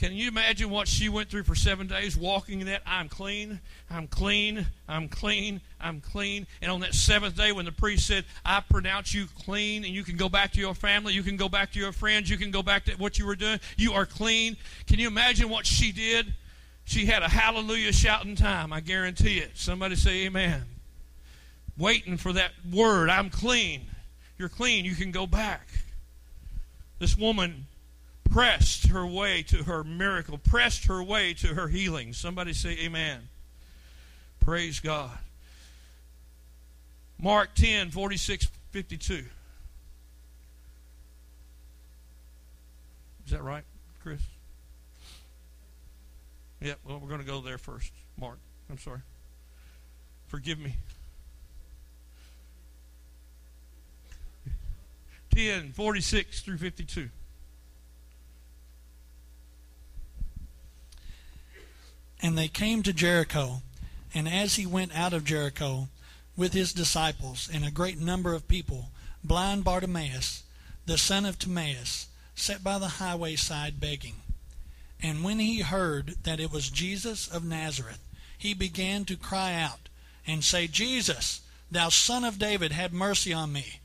Can 0.00 0.14
you 0.14 0.28
imagine 0.28 0.70
what 0.70 0.88
she 0.88 1.10
went 1.10 1.28
through 1.28 1.42
for 1.42 1.54
seven 1.54 1.86
days 1.86 2.16
walking 2.16 2.62
in 2.62 2.68
that? 2.68 2.80
I'm 2.86 3.10
clean, 3.10 3.60
I'm 3.90 4.06
clean, 4.06 4.66
I'm 4.88 5.10
clean, 5.10 5.60
I'm 5.78 6.00
clean. 6.00 6.46
And 6.62 6.72
on 6.72 6.80
that 6.80 6.94
seventh 6.94 7.36
day, 7.36 7.52
when 7.52 7.66
the 7.66 7.72
priest 7.72 8.06
said, 8.06 8.24
I 8.42 8.62
pronounce 8.66 9.12
you 9.12 9.26
clean, 9.44 9.84
and 9.84 9.92
you 9.92 10.02
can 10.02 10.16
go 10.16 10.30
back 10.30 10.52
to 10.52 10.58
your 10.58 10.72
family, 10.74 11.12
you 11.12 11.22
can 11.22 11.36
go 11.36 11.50
back 11.50 11.70
to 11.72 11.78
your 11.78 11.92
friends, 11.92 12.30
you 12.30 12.38
can 12.38 12.50
go 12.50 12.62
back 12.62 12.86
to 12.86 12.92
what 12.92 13.18
you 13.18 13.26
were 13.26 13.36
doing, 13.36 13.60
you 13.76 13.92
are 13.92 14.06
clean. 14.06 14.56
Can 14.86 14.98
you 14.98 15.06
imagine 15.06 15.50
what 15.50 15.66
she 15.66 15.92
did? 15.92 16.32
She 16.84 17.04
had 17.04 17.22
a 17.22 17.28
hallelujah 17.28 17.92
shouting 17.92 18.36
time, 18.36 18.72
I 18.72 18.80
guarantee 18.80 19.36
it. 19.36 19.50
Somebody 19.58 19.96
say 19.96 20.24
amen 20.24 20.64
waiting 21.76 22.16
for 22.16 22.32
that 22.32 22.52
word 22.72 23.10
I'm 23.10 23.28
clean. 23.28 23.82
You're 24.38 24.48
clean. 24.48 24.86
You 24.86 24.94
can 24.94 25.10
go 25.10 25.26
back. 25.26 25.68
This 26.98 27.18
woman 27.18 27.66
pressed 28.30 28.86
her 28.88 29.06
way 29.06 29.42
to 29.42 29.64
her 29.64 29.84
miracle, 29.84 30.38
pressed 30.38 30.86
her 30.86 31.02
way 31.02 31.34
to 31.34 31.48
her 31.48 31.68
healing. 31.68 32.12
Somebody 32.12 32.52
say 32.52 32.78
amen. 32.84 33.28
Praise 34.40 34.80
God. 34.80 35.10
Mark 37.18 37.54
10, 37.54 37.90
46, 37.90 38.48
52. 38.70 39.24
Is 43.26 43.32
that 43.32 43.42
right, 43.42 43.64
Chris? 44.02 44.20
Yeah, 46.60 46.74
well, 46.86 46.98
we're 46.98 47.08
going 47.08 47.20
to 47.20 47.26
go 47.26 47.40
there 47.40 47.58
first. 47.58 47.92
Mark, 48.18 48.38
I'm 48.70 48.78
sorry. 48.78 49.00
Forgive 50.28 50.58
me. 50.58 50.76
10, 55.34 55.72
46 55.72 56.40
through 56.40 56.58
52. 56.58 57.08
And 62.22 62.36
they 62.36 62.48
came 62.48 62.82
to 62.82 62.92
Jericho, 62.92 63.62
and 64.14 64.28
as 64.28 64.56
he 64.56 64.66
went 64.66 64.96
out 64.96 65.12
of 65.12 65.24
Jericho 65.24 65.88
with 66.36 66.52
his 66.52 66.72
disciples 66.72 67.48
and 67.52 67.64
a 67.64 67.70
great 67.70 67.98
number 67.98 68.34
of 68.34 68.48
people, 68.48 68.90
blind 69.24 69.64
Bartimaeus, 69.64 70.42
the 70.86 70.98
son 70.98 71.24
of 71.24 71.38
Timaeus, 71.38 72.08
sat 72.34 72.64
by 72.64 72.78
the 72.78 72.88
highway 72.88 73.36
side 73.36 73.80
begging. 73.80 74.16
And 75.02 75.24
when 75.24 75.38
he 75.38 75.60
heard 75.60 76.16
that 76.24 76.40
it 76.40 76.52
was 76.52 76.68
Jesus 76.70 77.26
of 77.28 77.44
Nazareth, 77.44 78.00
he 78.36 78.54
began 78.54 79.04
to 79.06 79.16
cry 79.16 79.54
out 79.54 79.88
and 80.26 80.44
say, 80.44 80.66
Jesus, 80.66 81.40
thou 81.70 81.88
son 81.88 82.24
of 82.24 82.38
David, 82.38 82.72
have 82.72 82.92
mercy 82.92 83.32
on 83.32 83.52
me. 83.52 83.80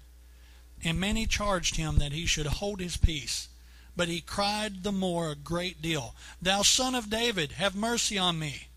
And 0.84 1.00
many 1.00 1.26
charged 1.26 1.78
him 1.78 1.98
that 1.98 2.12
he 2.12 2.26
should 2.26 2.45
hold 2.45 2.80
his 2.80 2.98
peace. 2.98 3.48
But 3.95 4.08
he 4.10 4.21
cried 4.21 4.84
the 4.84 4.91
more 4.91 5.31
a 5.31 5.36
great 5.36 5.81
deal, 5.81 6.15
Thou 6.41 6.63
son 6.63 6.95
of 6.95 7.10
David, 7.10 7.53
have 7.53 7.75
mercy 7.75 8.17
on 8.17 8.38
me. 8.38 8.67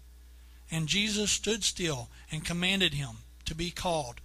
And 0.70 0.86
Jesus 0.86 1.32
stood 1.32 1.64
still 1.64 2.08
and 2.30 2.44
commanded 2.44 2.94
him 2.94 3.18
to 3.46 3.54
be 3.54 3.70
called. 3.70 4.20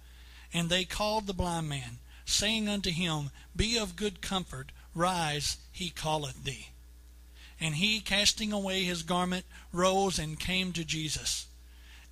And 0.52 0.68
they 0.68 0.84
called 0.84 1.26
the 1.26 1.34
blind 1.34 1.68
man, 1.68 1.98
saying 2.24 2.68
unto 2.68 2.90
him, 2.90 3.30
Be 3.56 3.76
of 3.76 3.96
good 3.96 4.20
comfort, 4.20 4.70
rise, 4.94 5.56
he 5.72 5.90
calleth 5.90 6.44
thee. 6.44 6.68
And 7.60 7.76
he, 7.76 8.00
casting 8.00 8.52
away 8.52 8.84
his 8.84 9.02
garment, 9.02 9.46
rose 9.72 10.18
and 10.18 10.38
came 10.38 10.72
to 10.72 10.84
Jesus. 10.84 11.46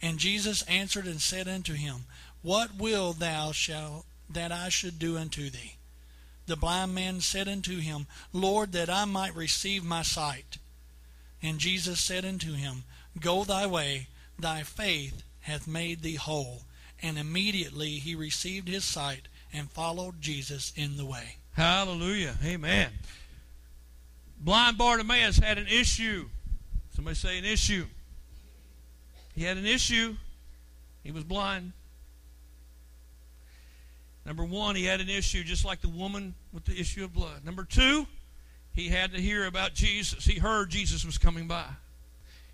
And 0.01 0.19
Jesus 0.19 0.63
answered 0.63 1.07
and 1.07 1.21
said 1.21 1.47
unto 1.47 1.75
him, 1.75 2.07
What 2.43 2.77
will 2.77 3.13
thou 3.13 3.53
shalt 3.53 4.07
that 4.29 4.51
I 4.51 4.69
should 4.71 4.99
do 4.99 5.17
unto 5.17 5.51
thee? 5.51 5.77
The 6.47 6.57
blind 6.57 6.95
man 6.95 7.21
said 7.21 7.49
unto 7.49 7.79
him, 7.79 8.07
Lord, 8.33 8.73
that 8.73 8.91
I 8.91 9.05
might 9.05 9.35
receive 9.35 9.85
my 9.85 10.03
sight. 10.03 10.59
And 11.43 11.59
Jesus 11.59 12.01
said 12.01 12.25
unto 12.25 12.55
him, 12.55 12.85
Go 13.19 13.45
thy 13.45 13.67
way, 13.67 14.09
thy 14.39 14.63
faith 14.63 15.23
hath 15.41 15.67
made 15.67 16.03
thee 16.03 16.17
whole. 16.17 16.63
And 17.03 17.19
immediately 17.19 17.99
he 17.99 18.15
received 18.15 18.69
his 18.69 18.85
sight 18.85 19.29
and 19.53 19.71
followed 19.71 20.21
Jesus 20.21 20.73
in 20.77 20.97
the 20.97 21.07
way. 21.07 21.37
Hallelujah. 21.55 22.37
Amen. 22.45 22.91
Blind 24.39 24.79
Bartimaeus 24.79 25.39
had 25.39 25.59
an 25.59 25.67
issue. 25.69 26.29
Somebody 26.95 27.17
say 27.17 27.39
an 27.39 27.45
issue. 27.45 27.87
He 29.35 29.45
had 29.45 29.57
an 29.57 29.67
issue. 29.67 30.17
He 31.03 31.13
was 31.13 31.25
blind. 31.25 31.73
Number 34.25 34.45
one, 34.45 34.77
he 34.77 34.85
had 34.85 35.01
an 35.01 35.09
issue 35.09 35.43
just 35.43 35.65
like 35.65 35.81
the 35.81 35.89
woman 35.89 36.35
with 36.53 36.65
the 36.65 36.79
issue 36.79 37.05
of 37.05 37.13
blood. 37.13 37.45
Number 37.45 37.65
two, 37.65 38.07
he 38.73 38.89
had 38.89 39.13
to 39.13 39.21
hear 39.21 39.47
about 39.47 39.75
Jesus. 39.75 40.25
He 40.25 40.39
heard 40.39 40.71
Jesus 40.71 41.05
was 41.05 41.19
coming 41.19 41.49
by. 41.49 41.67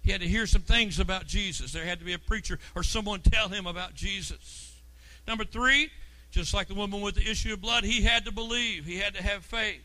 He 0.02 0.11
had 0.11 0.20
to 0.22 0.28
hear 0.28 0.46
some 0.46 0.62
things 0.62 0.98
about 0.98 1.26
Jesus. 1.26 1.72
There 1.72 1.85
had 1.85 1.98
to 1.98 2.04
be 2.04 2.14
a 2.14 2.18
preacher 2.18 2.59
or 2.74 2.83
someone 2.83 3.20
tell 3.20 3.48
him 3.48 3.66
about 3.66 3.94
Jesus. 3.94 4.74
Number 5.26 5.44
three, 5.44 5.90
just 6.31 6.54
like 6.54 6.68
the 6.68 6.74
woman 6.74 7.02
with 7.02 7.14
the 7.14 7.31
issue 7.31 7.52
of 7.52 7.61
blood, 7.61 7.85
he 7.85 8.02
had 8.02 8.24
to 8.24 8.33
believe. 8.33 8.87
He 8.87 8.98
had 8.98 9.14
to 9.14 9.22
have 9.22 9.44
faith. 9.44 9.83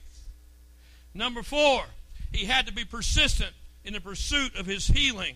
Number 1.13 1.43
four, 1.43 1.83
he 2.31 2.45
had 2.45 2.67
to 2.67 2.73
be 2.73 2.85
persistent 2.85 3.51
in 3.83 3.93
the 3.93 4.01
pursuit 4.01 4.55
of 4.57 4.65
his 4.65 4.87
healing, 4.87 5.35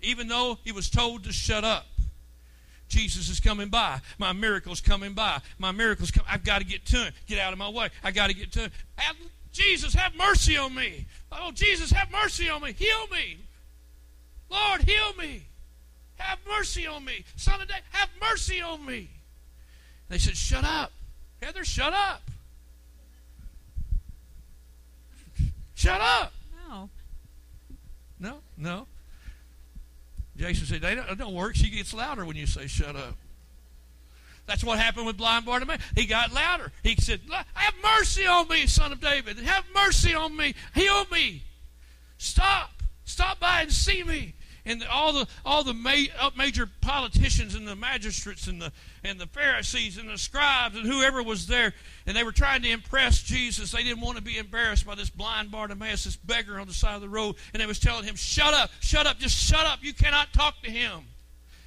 even 0.00 0.26
though 0.26 0.58
he 0.64 0.72
was 0.72 0.88
told 0.88 1.24
to 1.24 1.32
shut 1.32 1.64
up. 1.64 1.86
Jesus 2.92 3.30
is 3.30 3.40
coming 3.40 3.68
by. 3.68 4.00
My 4.18 4.34
miracle's 4.34 4.82
coming 4.82 5.14
by. 5.14 5.40
My 5.58 5.72
miracle's 5.72 6.10
coming. 6.10 6.28
I've 6.30 6.44
got 6.44 6.58
to 6.58 6.66
get 6.66 6.84
to 6.86 6.98
him. 6.98 7.12
Get 7.26 7.38
out 7.38 7.54
of 7.54 7.58
my 7.58 7.70
way. 7.70 7.88
I 8.04 8.10
got 8.10 8.26
to 8.26 8.34
get 8.34 8.52
to 8.52 8.60
him. 8.60 8.70
Jesus, 9.50 9.94
have 9.94 10.14
mercy 10.14 10.58
on 10.58 10.74
me. 10.74 11.06
Oh, 11.30 11.52
Jesus, 11.52 11.90
have 11.90 12.10
mercy 12.12 12.50
on 12.50 12.60
me. 12.62 12.74
Heal 12.74 13.06
me. 13.10 13.38
Lord, 14.50 14.82
heal 14.82 15.14
me. 15.18 15.46
Have 16.16 16.38
mercy 16.46 16.86
on 16.86 17.02
me. 17.02 17.24
Son 17.36 17.62
of 17.62 17.68
David, 17.68 17.82
have 17.92 18.10
mercy 18.20 18.60
on 18.60 18.84
me. 18.84 19.08
They 20.10 20.18
said, 20.18 20.36
Shut 20.36 20.64
up. 20.64 20.92
Heather, 21.40 21.64
shut 21.64 21.94
up. 21.94 22.22
Shut 25.74 26.00
up. 26.00 26.34
No. 26.68 26.90
No, 28.20 28.36
no. 28.58 28.86
Jason 30.42 30.66
said, 30.66 30.80
they 30.80 30.96
don't, 30.96 31.16
don't 31.16 31.34
work. 31.34 31.54
She 31.54 31.70
gets 31.70 31.94
louder 31.94 32.24
when 32.24 32.34
you 32.34 32.48
say 32.48 32.66
shut 32.66 32.96
up. 32.96 33.16
That's 34.44 34.64
what 34.64 34.80
happened 34.80 35.06
with 35.06 35.16
blind 35.16 35.46
Bartimaeus. 35.46 35.80
He 35.94 36.04
got 36.04 36.32
louder. 36.32 36.72
He 36.82 36.96
said, 36.96 37.20
Have 37.54 37.74
mercy 37.80 38.26
on 38.26 38.48
me, 38.48 38.66
son 38.66 38.90
of 38.90 39.00
David. 39.00 39.38
Have 39.38 39.64
mercy 39.72 40.14
on 40.14 40.36
me. 40.36 40.56
Heal 40.74 41.06
me. 41.12 41.44
Stop. 42.18 42.70
Stop 43.04 43.38
by 43.38 43.62
and 43.62 43.72
see 43.72 44.02
me 44.02 44.34
and 44.64 44.84
all 44.84 45.12
the 45.12 45.26
all 45.44 45.64
the 45.64 45.74
ma- 45.74 46.30
major 46.36 46.68
politicians 46.80 47.54
and 47.54 47.66
the 47.66 47.74
magistrates 47.74 48.46
and 48.46 48.62
the 48.62 48.72
and 49.02 49.18
the 49.18 49.26
Pharisees 49.26 49.98
and 49.98 50.08
the 50.08 50.18
scribes 50.18 50.76
and 50.76 50.86
whoever 50.86 51.22
was 51.22 51.46
there, 51.46 51.74
and 52.06 52.16
they 52.16 52.22
were 52.22 52.32
trying 52.32 52.62
to 52.62 52.70
impress 52.70 53.22
Jesus. 53.22 53.72
They 53.72 53.82
didn't 53.82 54.00
want 54.00 54.18
to 54.18 54.22
be 54.22 54.38
embarrassed 54.38 54.86
by 54.86 54.94
this 54.94 55.10
blind 55.10 55.50
Bartimaeus, 55.50 56.04
this 56.04 56.16
beggar 56.16 56.60
on 56.60 56.66
the 56.66 56.74
side 56.74 56.94
of 56.94 57.00
the 57.00 57.08
road, 57.08 57.36
and 57.52 57.60
they 57.60 57.66
was 57.66 57.80
telling 57.80 58.04
him, 58.04 58.16
"Shut 58.16 58.54
up, 58.54 58.70
shut 58.80 59.06
up, 59.06 59.18
just 59.18 59.36
shut 59.36 59.66
up. 59.66 59.80
You 59.82 59.92
cannot 59.92 60.32
talk 60.32 60.62
to 60.62 60.70
him. 60.70 61.06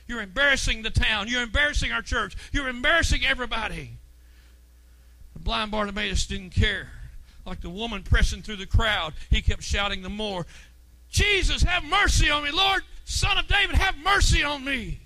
You're 0.07 0.21
embarrassing 0.21 0.83
the 0.83 0.91
town. 0.91 1.27
You're 1.27 1.43
embarrassing 1.43 1.91
our 1.91 2.01
church. 2.01 2.35
You're 2.51 2.69
embarrassing 2.69 3.25
everybody." 3.25 3.97
The 5.33 5.39
blind 5.39 5.71
Bartimaeus 5.71 6.25
didn't 6.25 6.51
care. 6.51 6.91
Like 7.45 7.61
the 7.61 7.69
woman 7.69 8.01
pressing 8.01 8.41
through 8.41 8.55
the 8.55 8.65
crowd, 8.65 9.13
he 9.29 9.41
kept 9.41 9.61
shouting 9.61 10.01
the 10.01 10.09
more, 10.09 10.47
Jesus, 11.15 11.63
have 11.63 11.85
mercy 11.85 12.29
on 12.29 12.43
me. 12.43 12.51
Lord, 12.51 12.83
Son 13.05 13.37
of 13.37 13.47
David, 13.47 13.77
have 13.77 13.95
mercy 14.03 14.43
on 14.43 14.65
me. 14.65 14.99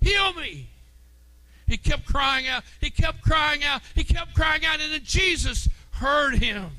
Heal 0.00 0.32
me. 0.34 0.68
He 1.66 1.76
kept 1.76 2.06
crying 2.06 2.46
out. 2.46 2.62
He 2.80 2.90
kept 2.90 3.20
crying 3.22 3.64
out. 3.64 3.82
He 3.96 4.04
kept 4.04 4.34
crying 4.34 4.64
out. 4.64 4.80
And 4.80 4.92
then 4.92 5.00
Jesus 5.02 5.68
heard 5.90 6.36
him 6.36 6.70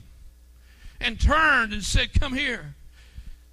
and 1.01 1.19
turned 1.19 1.73
and 1.73 1.83
said, 1.83 2.13
Come 2.19 2.33
here. 2.33 2.75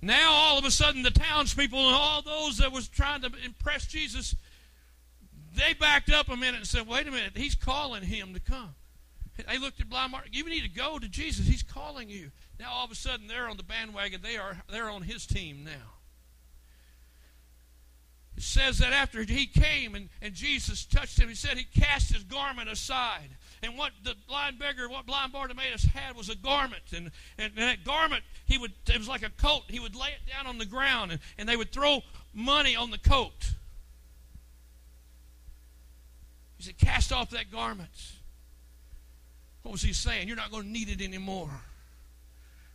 Now 0.00 0.30
all 0.30 0.58
of 0.58 0.64
a 0.64 0.70
sudden 0.70 1.02
the 1.02 1.10
townspeople 1.10 1.78
and 1.78 1.96
all 1.96 2.22
those 2.22 2.58
that 2.58 2.70
was 2.70 2.86
trying 2.86 3.22
to 3.22 3.32
impress 3.44 3.84
Jesus, 3.86 4.36
they 5.56 5.74
backed 5.74 6.12
up 6.12 6.28
a 6.28 6.36
minute 6.36 6.58
and 6.58 6.66
said, 6.66 6.86
Wait 6.86 7.08
a 7.08 7.10
minute, 7.10 7.32
he's 7.34 7.56
calling 7.56 8.04
him 8.04 8.32
to 8.32 8.40
come. 8.40 8.76
They 9.46 9.59
looked 9.59 9.81
at 9.81 9.88
blind 9.88 10.12
Mark. 10.12 10.29
You 10.33 10.44
need 10.48 10.62
to 10.62 10.68
go 10.68 10.98
to 10.98 11.09
Jesus. 11.09 11.46
He's 11.46 11.62
calling 11.62 12.11
you. 12.11 12.31
Now 12.59 12.72
all 12.72 12.85
of 12.85 12.90
a 12.90 12.94
sudden 12.94 13.27
they're 13.27 13.48
on 13.48 13.57
the 13.57 13.62
bandwagon. 13.62 14.20
They 14.22 14.37
are 14.37 14.57
they're 14.70 14.90
on 14.90 15.03
his 15.03 15.27
team 15.27 15.64
now. 15.64 15.92
It 18.37 18.42
says 18.44 18.79
that 18.79 18.92
after 18.92 19.24
he 19.24 19.46
came 19.46 19.96
and, 19.96 20.09
and 20.22 20.33
Jesus 20.33 20.85
touched 20.85 21.18
him, 21.18 21.29
he 21.29 21.35
said 21.35 21.59
he 21.59 21.64
cast 21.64 22.12
his 22.12 22.22
garment 22.22 22.68
aside. 22.68 23.31
And 23.64 23.77
what 23.77 23.90
the 24.05 24.14
blind 24.29 24.61
beggar, 24.61 24.88
what 24.88 25.07
blind 25.07 25.33
Bartimaeus 25.33 25.85
had 25.87 26.16
was 26.16 26.29
a 26.29 26.37
garment. 26.37 26.85
And, 26.94 27.11
and, 27.37 27.53
and 27.57 27.59
that 27.59 27.85
garment, 27.85 28.22
he 28.46 28.57
would 28.57 28.72
it 28.88 28.98
was 28.98 29.09
like 29.09 29.24
a 29.24 29.31
coat. 29.31 29.62
He 29.68 29.81
would 29.81 29.96
lay 29.96 30.09
it 30.09 30.33
down 30.33 30.46
on 30.46 30.59
the 30.59 30.66
ground 30.66 31.12
and, 31.12 31.20
and 31.37 31.48
they 31.48 31.57
would 31.57 31.72
throw 31.72 32.01
money 32.33 32.77
on 32.77 32.90
the 32.90 32.98
coat. 32.98 33.53
He 36.59 36.64
said, 36.64 36.79
Cast 36.79 37.12
off 37.12 37.31
that 37.31 37.51
garment. 37.51 37.90
What 39.62 39.72
was 39.72 39.82
he 39.82 39.92
saying? 39.92 40.28
You're 40.28 40.36
not 40.36 40.50
going 40.50 40.64
to 40.64 40.68
need 40.68 40.88
it 40.88 41.02
anymore. 41.02 41.50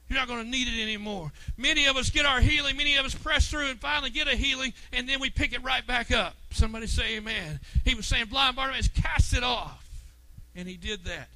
You're 0.09 0.19
not 0.19 0.27
going 0.27 0.43
to 0.43 0.49
need 0.49 0.67
it 0.67 0.81
anymore. 0.81 1.31
Many 1.57 1.85
of 1.85 1.95
us 1.95 2.09
get 2.09 2.25
our 2.25 2.39
healing. 2.39 2.77
Many 2.77 2.97
of 2.97 3.05
us 3.05 3.15
press 3.15 3.47
through 3.47 3.69
and 3.69 3.79
finally 3.79 4.09
get 4.09 4.27
a 4.27 4.35
healing, 4.35 4.73
and 4.91 5.07
then 5.07 5.19
we 5.19 5.29
pick 5.29 5.53
it 5.53 5.63
right 5.63 5.85
back 5.87 6.11
up. 6.11 6.35
Somebody 6.51 6.87
say 6.87 7.17
amen. 7.17 7.59
He 7.85 7.95
was 7.95 8.05
saying, 8.05 8.25
blind 8.25 8.55
Bartimaeus, 8.55 8.89
cast 8.89 9.33
it 9.33 9.43
off. 9.43 9.79
And 10.55 10.67
he 10.67 10.77
did 10.77 11.05
that. 11.05 11.29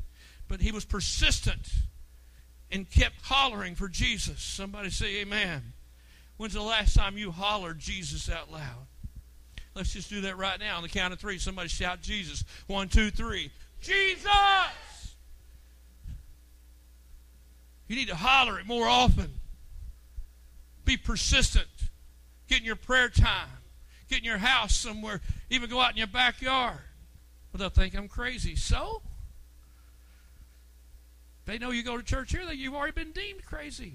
But 0.47 0.61
he 0.61 0.71
was 0.71 0.85
persistent 0.85 1.71
and 2.71 2.89
kept 2.89 3.15
hollering 3.23 3.75
for 3.75 3.87
Jesus. 3.87 4.41
Somebody 4.41 4.89
say 4.89 5.21
amen. 5.21 5.73
When's 6.37 6.53
the 6.53 6.61
last 6.61 6.95
time 6.95 7.17
you 7.17 7.31
hollered 7.31 7.79
Jesus 7.79 8.29
out 8.29 8.51
loud? 8.51 8.85
Let's 9.75 9.93
just 9.93 10.09
do 10.09 10.21
that 10.21 10.37
right 10.37 10.59
now. 10.59 10.77
On 10.77 10.83
the 10.83 10.89
count 10.89 11.13
of 11.13 11.19
three, 11.19 11.39
somebody 11.39 11.69
shout 11.69 12.01
Jesus. 12.01 12.43
One, 12.67 12.89
two, 12.89 13.09
three. 13.09 13.51
Jesus! 13.81 14.27
You 17.87 17.95
need 17.95 18.09
to 18.09 18.15
holler 18.15 18.59
it 18.59 18.65
more 18.65 18.87
often. 18.87 19.31
Be 20.85 20.97
persistent. 20.97 21.67
Get 22.47 22.59
in 22.59 22.65
your 22.65 22.75
prayer 22.75 23.09
time. 23.09 23.49
Get 24.09 24.19
in 24.19 24.25
your 24.25 24.37
house 24.37 24.75
somewhere. 24.75 25.21
Even 25.49 25.69
go 25.69 25.79
out 25.79 25.91
in 25.91 25.97
your 25.97 26.07
backyard. 26.07 26.79
Well, 27.51 27.59
they'll 27.59 27.69
think 27.69 27.95
I'm 27.95 28.07
crazy. 28.07 28.55
So? 28.55 29.01
They 31.45 31.57
know 31.57 31.71
you 31.71 31.83
go 31.83 31.97
to 31.97 32.03
church 32.03 32.31
here, 32.31 32.45
that 32.45 32.57
you've 32.57 32.73
already 32.73 32.91
been 32.91 33.11
deemed 33.11 33.45
crazy. 33.45 33.93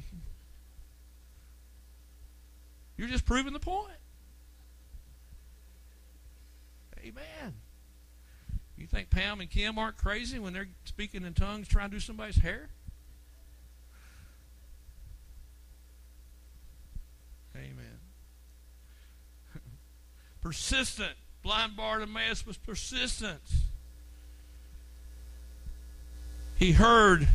You're 2.97 3.09
just 3.09 3.27
proving 3.27 3.53
the 3.53 3.59
point. 3.59 3.93
Amen. 6.99 7.55
You 8.77 8.87
think 8.87 9.11
Pam 9.11 9.41
and 9.41 9.51
Kim 9.51 9.79
aren't 9.79 9.97
crazy 9.97 10.39
when 10.39 10.53
they're 10.53 10.69
speaking 10.85 11.25
in 11.25 11.35
tongues 11.35 11.69
trying 11.69 11.91
to 11.91 11.97
do 11.97 12.01
somebody's 12.01 12.37
hair? 12.37 12.69
Amen. 17.63 18.01
persistent. 20.41 21.13
Blind 21.43 21.77
Bartimaeus 21.77 22.47
was 22.47 22.57
persistent. 22.57 23.41
He 26.57 26.73
heard, 26.73 27.27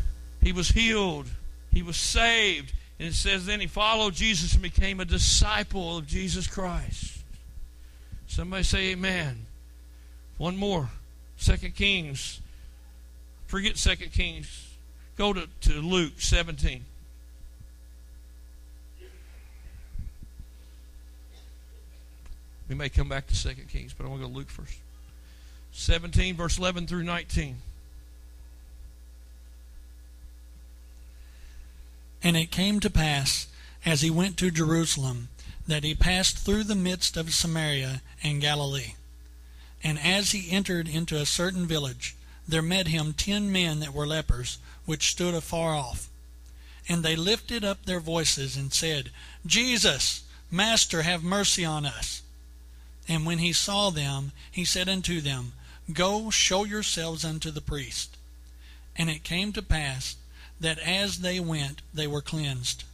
he 0.42 0.52
was 0.52 0.70
healed, 0.70 1.26
he 1.72 1.82
was 1.82 1.96
saved. 1.96 2.72
And 2.98 3.08
it 3.08 3.14
says 3.14 3.46
then 3.46 3.60
he 3.60 3.66
followed 3.66 4.14
Jesus 4.14 4.54
and 4.54 4.62
became 4.62 5.00
a 5.00 5.04
disciple 5.04 5.98
of 5.98 6.06
Jesus 6.06 6.46
Christ. 6.46 7.18
Somebody 8.26 8.64
say 8.64 8.90
amen. 8.90 9.46
One 10.36 10.56
more. 10.56 10.90
Second 11.36 11.74
Kings. 11.74 12.40
Forget 13.46 13.76
Second 13.76 14.12
Kings. 14.12 14.76
Go 15.16 15.32
to, 15.32 15.48
to 15.62 15.72
Luke 15.74 16.14
17. 16.18 16.84
We 22.68 22.74
may 22.74 22.88
come 22.88 23.08
back 23.08 23.26
to 23.28 23.34
Second 23.34 23.68
Kings, 23.68 23.94
but 23.94 24.04
I 24.04 24.08
want 24.08 24.20
to 24.20 24.28
go 24.28 24.32
to 24.32 24.38
Luke 24.38 24.50
first. 24.50 24.78
17, 25.72 26.36
verse 26.36 26.58
11 26.58 26.86
through 26.86 27.04
19. 27.04 27.56
And 32.22 32.36
it 32.36 32.50
came 32.50 32.80
to 32.80 32.90
pass, 32.90 33.46
as 33.86 34.02
he 34.02 34.10
went 34.10 34.36
to 34.38 34.50
Jerusalem, 34.50 35.28
that 35.66 35.84
he 35.84 35.94
passed 35.94 36.38
through 36.38 36.64
the 36.64 36.74
midst 36.74 37.16
of 37.16 37.32
Samaria 37.32 38.02
and 38.22 38.40
Galilee. 38.40 38.94
And 39.82 39.98
as 39.98 40.32
he 40.32 40.50
entered 40.50 40.88
into 40.88 41.16
a 41.16 41.26
certain 41.26 41.66
village, 41.66 42.16
there 42.46 42.62
met 42.62 42.88
him 42.88 43.12
ten 43.12 43.52
men 43.52 43.80
that 43.80 43.94
were 43.94 44.06
lepers, 44.06 44.58
which 44.84 45.10
stood 45.10 45.34
afar 45.34 45.74
off. 45.74 46.08
And 46.88 47.02
they 47.02 47.14
lifted 47.14 47.64
up 47.64 47.84
their 47.84 48.00
voices 48.00 48.56
and 48.56 48.72
said, 48.72 49.10
Jesus, 49.46 50.24
Master, 50.50 51.02
have 51.02 51.22
mercy 51.22 51.64
on 51.64 51.84
us. 51.86 52.22
And 53.08 53.24
when 53.24 53.38
he 53.38 53.52
saw 53.52 53.90
them, 53.90 54.32
he 54.50 54.64
said 54.64 54.88
unto 54.88 55.20
them, 55.20 55.54
Go 55.92 56.28
show 56.28 56.64
yourselves 56.64 57.24
unto 57.24 57.50
the 57.50 57.62
priest. 57.62 58.16
And 58.94 59.08
it 59.08 59.24
came 59.24 59.52
to 59.52 59.62
pass 59.62 60.16
that 60.60 60.78
as 60.78 61.20
they 61.20 61.40
went, 61.40 61.80
they 61.94 62.06
were 62.06 62.20
cleansed. 62.20 62.84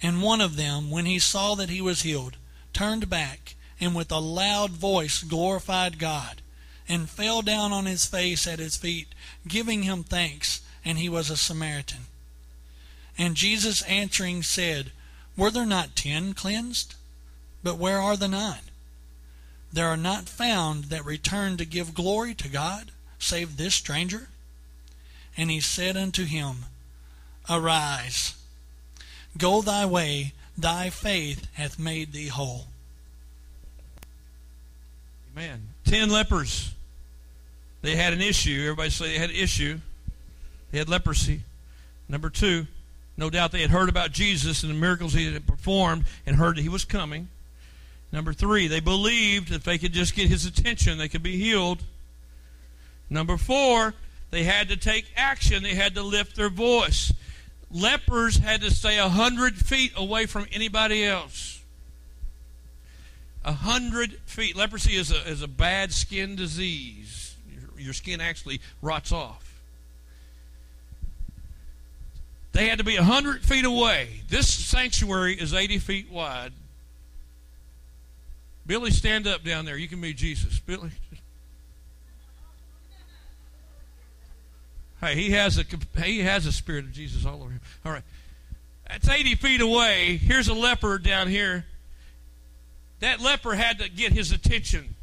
And 0.00 0.22
one 0.22 0.40
of 0.40 0.56
them, 0.56 0.90
when 0.90 1.06
he 1.06 1.18
saw 1.18 1.54
that 1.56 1.68
he 1.70 1.80
was 1.80 2.02
healed, 2.02 2.36
turned 2.72 3.10
back, 3.10 3.56
and 3.80 3.94
with 3.94 4.12
a 4.12 4.18
loud 4.18 4.70
voice 4.70 5.22
glorified 5.22 5.98
God, 5.98 6.40
and 6.88 7.08
fell 7.08 7.42
down 7.42 7.72
on 7.72 7.86
his 7.86 8.06
face 8.06 8.46
at 8.46 8.58
his 8.58 8.76
feet, 8.76 9.08
giving 9.46 9.82
him 9.82 10.04
thanks, 10.04 10.60
and 10.84 10.98
he 10.98 11.08
was 11.08 11.30
a 11.30 11.36
Samaritan. 11.36 12.06
And 13.18 13.34
Jesus 13.34 13.82
answering 13.82 14.42
said, 14.42 14.92
Were 15.36 15.50
there 15.50 15.66
not 15.66 15.96
ten 15.96 16.34
cleansed? 16.34 16.94
But 17.62 17.78
where 17.78 17.98
are 17.98 18.16
the 18.16 18.28
nine? 18.28 18.60
There 19.72 19.86
are 19.86 19.96
not 19.96 20.28
found 20.28 20.84
that 20.84 21.04
return 21.04 21.56
to 21.56 21.64
give 21.64 21.94
glory 21.94 22.34
to 22.34 22.48
God, 22.48 22.90
save 23.18 23.56
this 23.56 23.74
stranger? 23.74 24.28
And 25.36 25.50
he 25.50 25.60
said 25.60 25.96
unto 25.96 26.24
him, 26.24 26.64
Arise, 27.48 28.34
go 29.38 29.62
thy 29.62 29.86
way, 29.86 30.32
thy 30.58 30.90
faith 30.90 31.46
hath 31.54 31.78
made 31.78 32.12
thee 32.12 32.28
whole. 32.28 32.66
Amen. 35.32 35.68
Ten 35.84 36.10
lepers. 36.10 36.74
They 37.82 37.96
had 37.96 38.12
an 38.12 38.20
issue. 38.20 38.60
Everybody 38.62 38.90
say 38.90 39.12
they 39.12 39.18
had 39.18 39.30
an 39.30 39.36
issue. 39.36 39.78
They 40.70 40.78
had 40.78 40.88
leprosy. 40.88 41.42
Number 42.08 42.28
two, 42.28 42.66
no 43.16 43.30
doubt 43.30 43.52
they 43.52 43.62
had 43.62 43.70
heard 43.70 43.88
about 43.88 44.12
Jesus 44.12 44.62
and 44.62 44.70
the 44.70 44.76
miracles 44.76 45.12
he 45.12 45.32
had 45.32 45.46
performed 45.46 46.04
and 46.26 46.36
heard 46.36 46.56
that 46.56 46.62
he 46.62 46.68
was 46.68 46.84
coming. 46.84 47.28
Number 48.12 48.32
three, 48.32 48.66
they 48.66 48.80
believed 48.80 49.52
if 49.52 49.62
they 49.62 49.78
could 49.78 49.92
just 49.92 50.14
get 50.14 50.28
his 50.28 50.44
attention, 50.44 50.98
they 50.98 51.08
could 51.08 51.22
be 51.22 51.36
healed. 51.36 51.82
Number 53.08 53.36
four, 53.36 53.94
they 54.30 54.44
had 54.44 54.68
to 54.68 54.76
take 54.76 55.06
action. 55.16 55.62
They 55.62 55.74
had 55.74 55.94
to 55.96 56.02
lift 56.02 56.36
their 56.36 56.48
voice. 56.48 57.12
Lepers 57.70 58.38
had 58.38 58.62
to 58.62 58.70
stay 58.70 58.98
a 58.98 59.08
hundred 59.08 59.56
feet 59.56 59.92
away 59.96 60.26
from 60.26 60.46
anybody 60.52 61.04
else. 61.04 61.62
A 63.44 63.52
hundred 63.52 64.12
feet. 64.26 64.56
Leprosy 64.56 64.96
is 64.96 65.12
a, 65.12 65.28
is 65.28 65.42
a 65.42 65.48
bad 65.48 65.92
skin 65.92 66.36
disease. 66.36 67.36
Your, 67.48 67.80
your 67.80 67.92
skin 67.92 68.20
actually 68.20 68.60
rots 68.82 69.12
off. 69.12 69.46
They 72.52 72.68
had 72.68 72.78
to 72.78 72.84
be 72.84 72.96
a 72.96 73.04
hundred 73.04 73.42
feet 73.42 73.64
away. 73.64 74.22
This 74.28 74.52
sanctuary 74.52 75.34
is 75.34 75.54
80 75.54 75.78
feet 75.78 76.10
wide. 76.10 76.52
Billy, 78.70 78.92
stand 78.92 79.26
up 79.26 79.42
down 79.42 79.64
there. 79.64 79.76
You 79.76 79.88
can 79.88 80.00
be 80.00 80.14
Jesus. 80.14 80.60
Billy. 80.60 80.92
Hey, 85.00 85.16
he 85.16 85.32
has 85.32 85.58
a 85.58 85.64
he 86.00 86.20
has 86.20 86.46
a 86.46 86.52
spirit 86.52 86.84
of 86.84 86.92
Jesus 86.92 87.26
all 87.26 87.42
over 87.42 87.50
him. 87.50 87.60
All 87.84 87.90
right, 87.90 88.04
that's 88.88 89.08
eighty 89.08 89.34
feet 89.34 89.60
away. 89.60 90.18
Here's 90.18 90.46
a 90.46 90.54
leper 90.54 90.98
down 90.98 91.26
here. 91.26 91.64
That 93.00 93.18
leper 93.20 93.56
had 93.56 93.80
to 93.80 93.88
get 93.90 94.12
his 94.12 94.30
attention. 94.30 94.94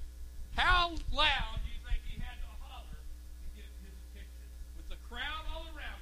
How 0.55 0.91
loud 1.11 1.59
do 1.61 1.69
you 1.69 1.81
think 1.83 1.99
he 2.09 2.21
had 2.21 2.37
to 2.39 2.47
holler 2.61 2.87
to 2.87 3.49
get 3.53 3.65
his 3.83 3.91
attention? 4.13 4.47
With 4.77 4.87
the 4.87 4.95
crowd 5.09 5.43
all 5.53 5.65
around 5.75 5.99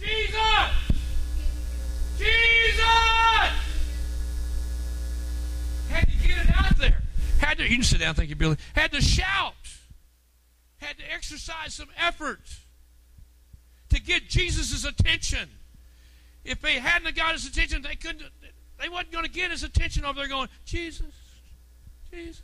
him. 0.00 0.08
Jesus! 0.08 1.02
Jesus! 2.18 3.52
Had 5.88 6.08
to 6.08 6.25
get 6.36 6.48
it 6.48 6.54
out 6.56 6.78
there. 6.78 7.02
Had 7.38 7.58
to. 7.58 7.64
You 7.64 7.76
can 7.76 7.84
sit 7.84 8.00
down. 8.00 8.14
Thank 8.14 8.30
you, 8.30 8.36
Billy. 8.36 8.56
Had 8.74 8.92
to 8.92 9.00
shout. 9.00 9.54
Had 10.78 10.98
to 10.98 11.12
exercise 11.12 11.74
some 11.74 11.88
effort 11.98 12.40
to 13.90 14.00
get 14.00 14.28
Jesus' 14.28 14.84
attention. 14.84 15.48
If 16.44 16.60
they 16.60 16.74
hadn't 16.74 17.16
got 17.16 17.32
his 17.32 17.46
attention, 17.46 17.82
they 17.82 17.96
couldn't. 17.96 18.22
They 18.78 18.88
wasn't 18.88 19.12
going 19.12 19.24
to 19.24 19.30
get 19.30 19.50
his 19.50 19.62
attention 19.62 20.04
over 20.04 20.20
there 20.20 20.28
going, 20.28 20.48
Jesus, 20.64 21.12
Jesus. 22.10 22.42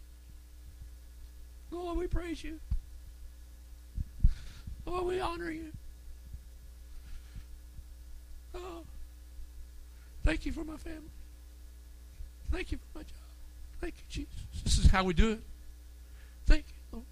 Lord, 1.71 1.99
we 1.99 2.07
praise 2.07 2.43
you. 2.43 2.59
Lord, 4.85 5.05
we 5.05 5.21
honor 5.21 5.51
you. 5.51 5.73
Oh, 8.55 8.83
thank 10.25 10.45
you 10.45 10.53
for 10.53 10.65
my 10.65 10.77
family. 10.77 11.01
Thank 12.51 12.73
you 12.73 12.79
for 12.79 12.99
my 12.99 13.03
job. 13.05 13.22
Thank 13.83 13.95
you, 13.99 14.05
Jesus. 14.09 14.47
This 14.63 14.79
is 14.79 14.87
how 14.87 15.03
we 15.03 15.13
do 15.13 15.33
it. 15.33 15.41
Thank 16.47 16.67
you, 16.69 16.75
Lord. 16.93 17.05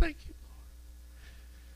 Thank 0.00 0.16
you, 0.26 0.32
Lord. 0.42 0.66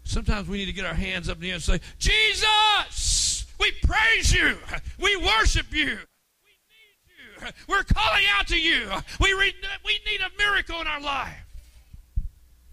Sometimes 0.05 0.49
we 0.49 0.57
need 0.57 0.67
to 0.67 0.73
get 0.73 0.87
our 0.87 0.95
hands 0.95 1.29
up 1.29 1.37
in 1.37 1.43
the 1.43 1.49
air 1.51 1.57
and 1.57 1.63
say, 1.63 1.81
Jesus, 1.99 3.45
we 3.61 3.73
praise 3.83 4.33
you. 4.33 4.57
We 4.99 5.17
worship 5.17 5.67
you. 5.71 5.85
We 5.85 5.91
need 5.91 7.43
you. 7.43 7.53
We're 7.69 7.83
calling 7.83 8.25
out 8.39 8.47
to 8.47 8.59
you. 8.59 8.89
We, 9.21 9.35
re- 9.35 9.55
we 9.85 10.01
need 10.11 10.21
a 10.23 10.31
miracle 10.39 10.81
in 10.81 10.87
our 10.87 11.01
life. 11.01 11.45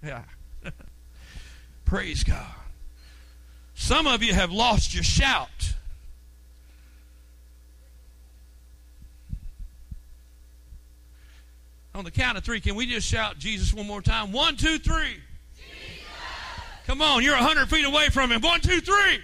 Yeah. 0.01 0.23
Praise 1.85 2.23
God. 2.23 2.55
Some 3.73 4.07
of 4.07 4.23
you 4.23 4.33
have 4.33 4.49
lost 4.49 4.93
your 4.93 5.03
shout. 5.03 5.62
On 11.95 12.03
the 12.03 12.11
count 12.11 12.37
of 12.37 12.43
three, 12.43 12.59
can 12.59 12.75
we 12.75 12.85
just 12.87 13.07
shout 13.07 13.37
Jesus 13.37 13.73
one 13.73 13.85
more 13.85 14.01
time? 14.01 14.31
One, 14.31 14.55
two, 14.55 14.79
three. 14.79 15.19
Jesus. 15.55 16.03
Come 16.87 17.01
on, 17.01 17.23
you're 17.23 17.35
a 17.35 17.37
hundred 17.37 17.69
feet 17.69 17.85
away 17.85 18.09
from 18.09 18.31
him. 18.31 18.41
One, 18.41 18.61
two, 18.61 18.81
three. 18.81 19.13
Jesus. 19.13 19.23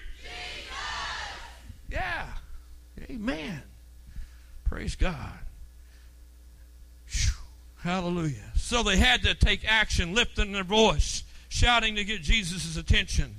Yeah. 1.90 2.28
Amen. 3.10 3.64
Praise 4.66 4.96
God. 4.96 5.40
Whew. 7.08 7.32
Hallelujah. 7.80 8.52
So 8.56 8.84
they 8.84 8.98
had 8.98 9.24
to 9.24 9.34
take 9.34 9.66
action, 9.66 10.14
lifting 10.14 10.52
their 10.52 10.64
voice, 10.64 11.24
shouting 11.48 11.96
to 11.96 12.04
get 12.04 12.22
Jesus' 12.22 12.78
attention. 12.78 13.36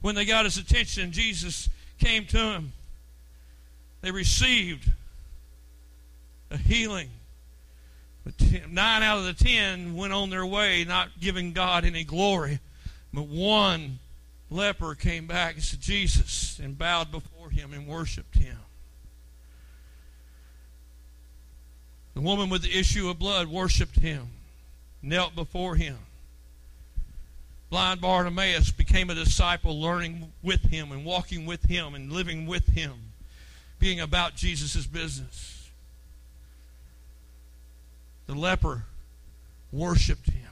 When 0.00 0.16
they 0.16 0.24
got 0.24 0.44
his 0.44 0.58
attention, 0.58 1.12
Jesus 1.12 1.68
came 2.00 2.26
to 2.26 2.38
him. 2.38 2.72
They 4.00 4.10
received 4.10 4.90
a 6.50 6.56
healing. 6.56 7.10
Nine 8.68 9.02
out 9.02 9.18
of 9.18 9.24
the 9.24 9.32
ten 9.32 9.96
went 9.96 10.12
on 10.12 10.30
their 10.30 10.44
way, 10.44 10.84
not 10.84 11.20
giving 11.20 11.52
God 11.52 11.84
any 11.84 12.04
glory. 12.04 12.60
But 13.12 13.26
one 13.26 13.98
leper 14.50 14.94
came 14.94 15.26
back 15.26 15.54
and 15.54 15.62
said, 15.62 15.80
Jesus, 15.80 16.58
and 16.58 16.78
bowed 16.78 17.10
before 17.10 17.50
him 17.50 17.72
and 17.72 17.86
worshiped 17.86 18.38
him. 18.38 18.58
The 22.14 22.20
woman 22.20 22.50
with 22.50 22.62
the 22.62 22.76
issue 22.76 23.08
of 23.08 23.18
blood 23.18 23.48
worshiped 23.48 23.98
him, 24.00 24.28
knelt 25.02 25.34
before 25.34 25.76
him. 25.76 25.98
Blind 27.70 28.00
Bartimaeus 28.00 28.72
became 28.72 29.10
a 29.10 29.14
disciple, 29.14 29.80
learning 29.80 30.32
with 30.42 30.62
him 30.62 30.90
and 30.90 31.04
walking 31.04 31.46
with 31.46 31.64
him 31.64 31.94
and 31.94 32.10
living 32.10 32.46
with 32.46 32.66
him, 32.68 33.12
being 33.78 34.00
about 34.00 34.34
Jesus' 34.34 34.86
business. 34.86 35.57
The 38.28 38.34
leper 38.34 38.84
worshiped 39.72 40.30
him. 40.30 40.44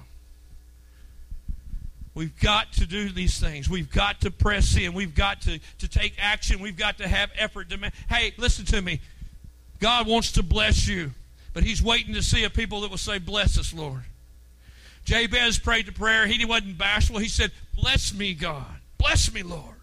We've 2.14 2.38
got 2.40 2.72
to 2.74 2.86
do 2.86 3.10
these 3.10 3.38
things. 3.38 3.68
We've 3.68 3.90
got 3.90 4.22
to 4.22 4.30
press 4.30 4.74
in. 4.74 4.94
We've 4.94 5.14
got 5.14 5.42
to, 5.42 5.60
to 5.78 5.88
take 5.88 6.14
action. 6.18 6.60
We've 6.60 6.76
got 6.76 6.96
to 6.98 7.06
have 7.06 7.30
effort. 7.36 7.68
To 7.68 7.92
hey, 8.08 8.32
listen 8.38 8.64
to 8.66 8.80
me. 8.80 9.02
God 9.80 10.06
wants 10.06 10.32
to 10.32 10.42
bless 10.42 10.88
you. 10.88 11.12
But 11.52 11.64
he's 11.64 11.82
waiting 11.82 12.14
to 12.14 12.22
see 12.22 12.44
a 12.44 12.50
people 12.50 12.80
that 12.80 12.90
will 12.90 12.96
say, 12.96 13.18
Bless 13.18 13.58
us, 13.58 13.74
Lord. 13.74 14.02
Jabez 15.04 15.58
prayed 15.58 15.86
the 15.86 15.92
prayer. 15.92 16.26
He 16.26 16.42
wasn't 16.46 16.78
bashful. 16.78 17.18
He 17.18 17.28
said, 17.28 17.52
Bless 17.74 18.14
me, 18.14 18.32
God. 18.32 18.64
Bless 18.96 19.32
me, 19.32 19.42
Lord. 19.42 19.76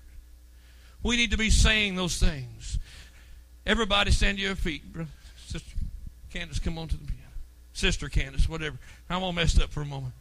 We 1.03 1.17
need 1.17 1.31
to 1.31 1.37
be 1.37 1.51
saying 1.51 1.95
those 1.95 2.17
things. 2.17 2.79
Everybody 3.65 4.09
stand 4.09 4.37
to 4.37 4.43
your 4.43 4.55
feet. 4.55 4.81
Sister 5.45 5.75
Candace, 6.31 6.57
come 6.57 6.79
on 6.79 6.87
to 6.87 6.97
the 6.97 7.05
piano. 7.05 7.22
Sister 7.73 8.07
Candace, 8.07 8.47
whatever. 8.47 8.77
I'm 9.09 9.23
all 9.23 9.33
messed 9.33 9.61
up 9.61 9.71
for 9.71 9.81
a 9.81 9.85
moment. 9.85 10.13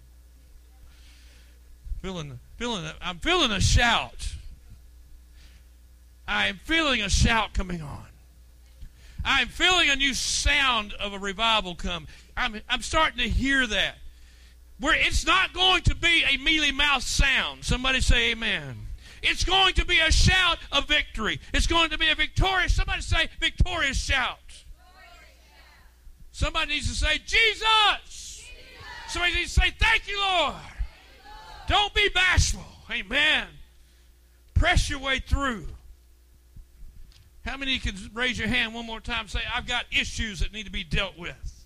Feeling, 2.00 2.40
feeling, 2.56 2.84
I'm 3.00 3.18
feeling 3.18 3.52
a 3.52 3.60
shout. 3.60 4.34
I 6.26 6.48
am 6.48 6.58
feeling 6.64 7.02
a 7.02 7.08
shout 7.08 7.54
coming 7.54 7.82
on. 7.82 8.06
I'm 9.24 9.48
feeling 9.48 9.88
a 9.88 9.96
new 9.96 10.14
sound 10.14 10.94
of 10.94 11.12
a 11.12 11.18
revival 11.18 11.74
come. 11.74 12.08
I'm, 12.36 12.60
I'm 12.68 12.82
starting 12.82 13.18
to 13.18 13.28
hear 13.28 13.66
that. 13.66 13.96
Where 14.80 14.96
it's 14.98 15.24
not 15.24 15.52
going 15.52 15.82
to 15.82 15.94
be 15.94 16.24
a 16.24 16.38
mealy 16.38 16.72
mouth 16.72 17.04
sound. 17.04 17.64
Somebody 17.64 18.00
say 18.00 18.32
amen. 18.32 18.88
It's 19.22 19.44
going 19.44 19.74
to 19.74 19.84
be 19.84 20.00
a 20.00 20.10
shout 20.10 20.58
of 20.72 20.88
victory. 20.88 21.38
It's 21.54 21.68
going 21.68 21.90
to 21.90 21.98
be 21.98 22.08
a 22.08 22.16
victorious, 22.16 22.74
somebody 22.74 23.02
say 23.02 23.28
victorious 23.38 23.96
shout. 23.96 24.61
Somebody 26.32 26.72
needs 26.72 26.88
to 26.88 26.94
say, 26.94 27.18
Jesus. 27.18 27.62
Jesus. 28.08 28.48
Somebody 29.08 29.34
needs 29.34 29.54
to 29.54 29.60
say, 29.60 29.70
Thank 29.78 30.08
you, 30.08 30.18
Lord. 30.18 30.54
Thank 30.54 30.66
you, 31.14 31.30
Lord. 31.30 31.68
Don't 31.68 31.94
be 31.94 32.08
bashful. 32.08 32.64
Amen. 32.90 33.46
Press 34.54 34.90
your 34.90 34.98
way 34.98 35.20
through. 35.20 35.66
How 37.44 37.56
many 37.56 37.78
can 37.78 37.96
raise 38.14 38.38
your 38.38 38.48
hand 38.48 38.74
one 38.74 38.86
more 38.86 39.00
time 39.00 39.28
say, 39.28 39.40
I've 39.52 39.66
got 39.66 39.84
issues 39.90 40.40
that 40.40 40.52
need 40.52 40.64
to 40.64 40.70
be 40.72 40.84
dealt 40.84 41.18
with? 41.18 41.64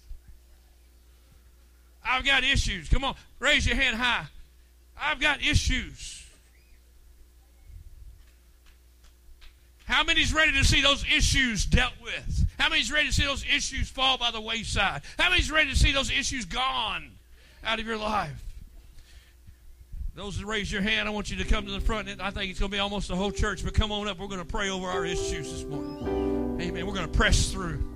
I've 2.05 2.25
got 2.25 2.45
issues. 2.45 2.89
Come 2.89 3.05
on, 3.05 3.15
raise 3.39 3.67
your 3.67 3.77
hand 3.77 3.97
high. 3.97 4.27
I've 4.99 5.21
got 5.21 5.43
issues. 5.43 6.26
How 9.87 10.03
many's 10.03 10.35
ready 10.35 10.53
to 10.53 10.65
see 10.65 10.83
those 10.83 11.05
issues 11.05 11.65
dealt 11.65 11.93
with? 12.03 12.45
How 12.59 12.69
many's 12.69 12.91
ready 12.91 13.07
to 13.07 13.15
see 13.15 13.25
those 13.25 13.45
issues 13.45 13.89
fall 13.89 14.19
by 14.19 14.33
the 14.33 14.41
wayside? 14.41 15.03
How 15.17 15.31
many's 15.31 15.51
ready 15.51 15.71
to 15.71 15.77
see 15.77 15.93
those 15.93 16.11
issues 16.11 16.45
gone 16.45 17.13
out 17.65 17.79
of 17.79 17.87
your 17.87 17.97
life? 17.97 18.43
Those 20.17 20.39
that 20.39 20.47
raise 20.47 20.73
your 20.73 20.83
hand, 20.83 21.09
I 21.09 21.13
want 21.13 21.31
you 21.31 21.37
to 21.37 21.45
come 21.45 21.67
to 21.67 21.73
the 21.73 21.81
front. 21.81 22.09
I 22.21 22.31
think 22.31 22.51
it's 22.51 22.59
going 22.59 22.71
to 22.71 22.77
be 22.77 22.81
almost 22.81 23.09
the 23.09 23.17
whole 23.17 23.31
church, 23.31 23.63
but 23.63 23.75
come 23.75 23.93
on 23.93 24.09
up. 24.09 24.19
We're 24.19 24.27
going 24.27 24.41
to 24.41 24.47
pray 24.47 24.71
over 24.71 24.89
our 24.89 25.05
issues 25.05 25.53
this 25.53 25.65
morning. 25.65 26.59
Amen. 26.61 26.87
We're 26.87 26.95
going 26.95 27.07
to 27.07 27.17
press 27.17 27.53
through. 27.53 27.96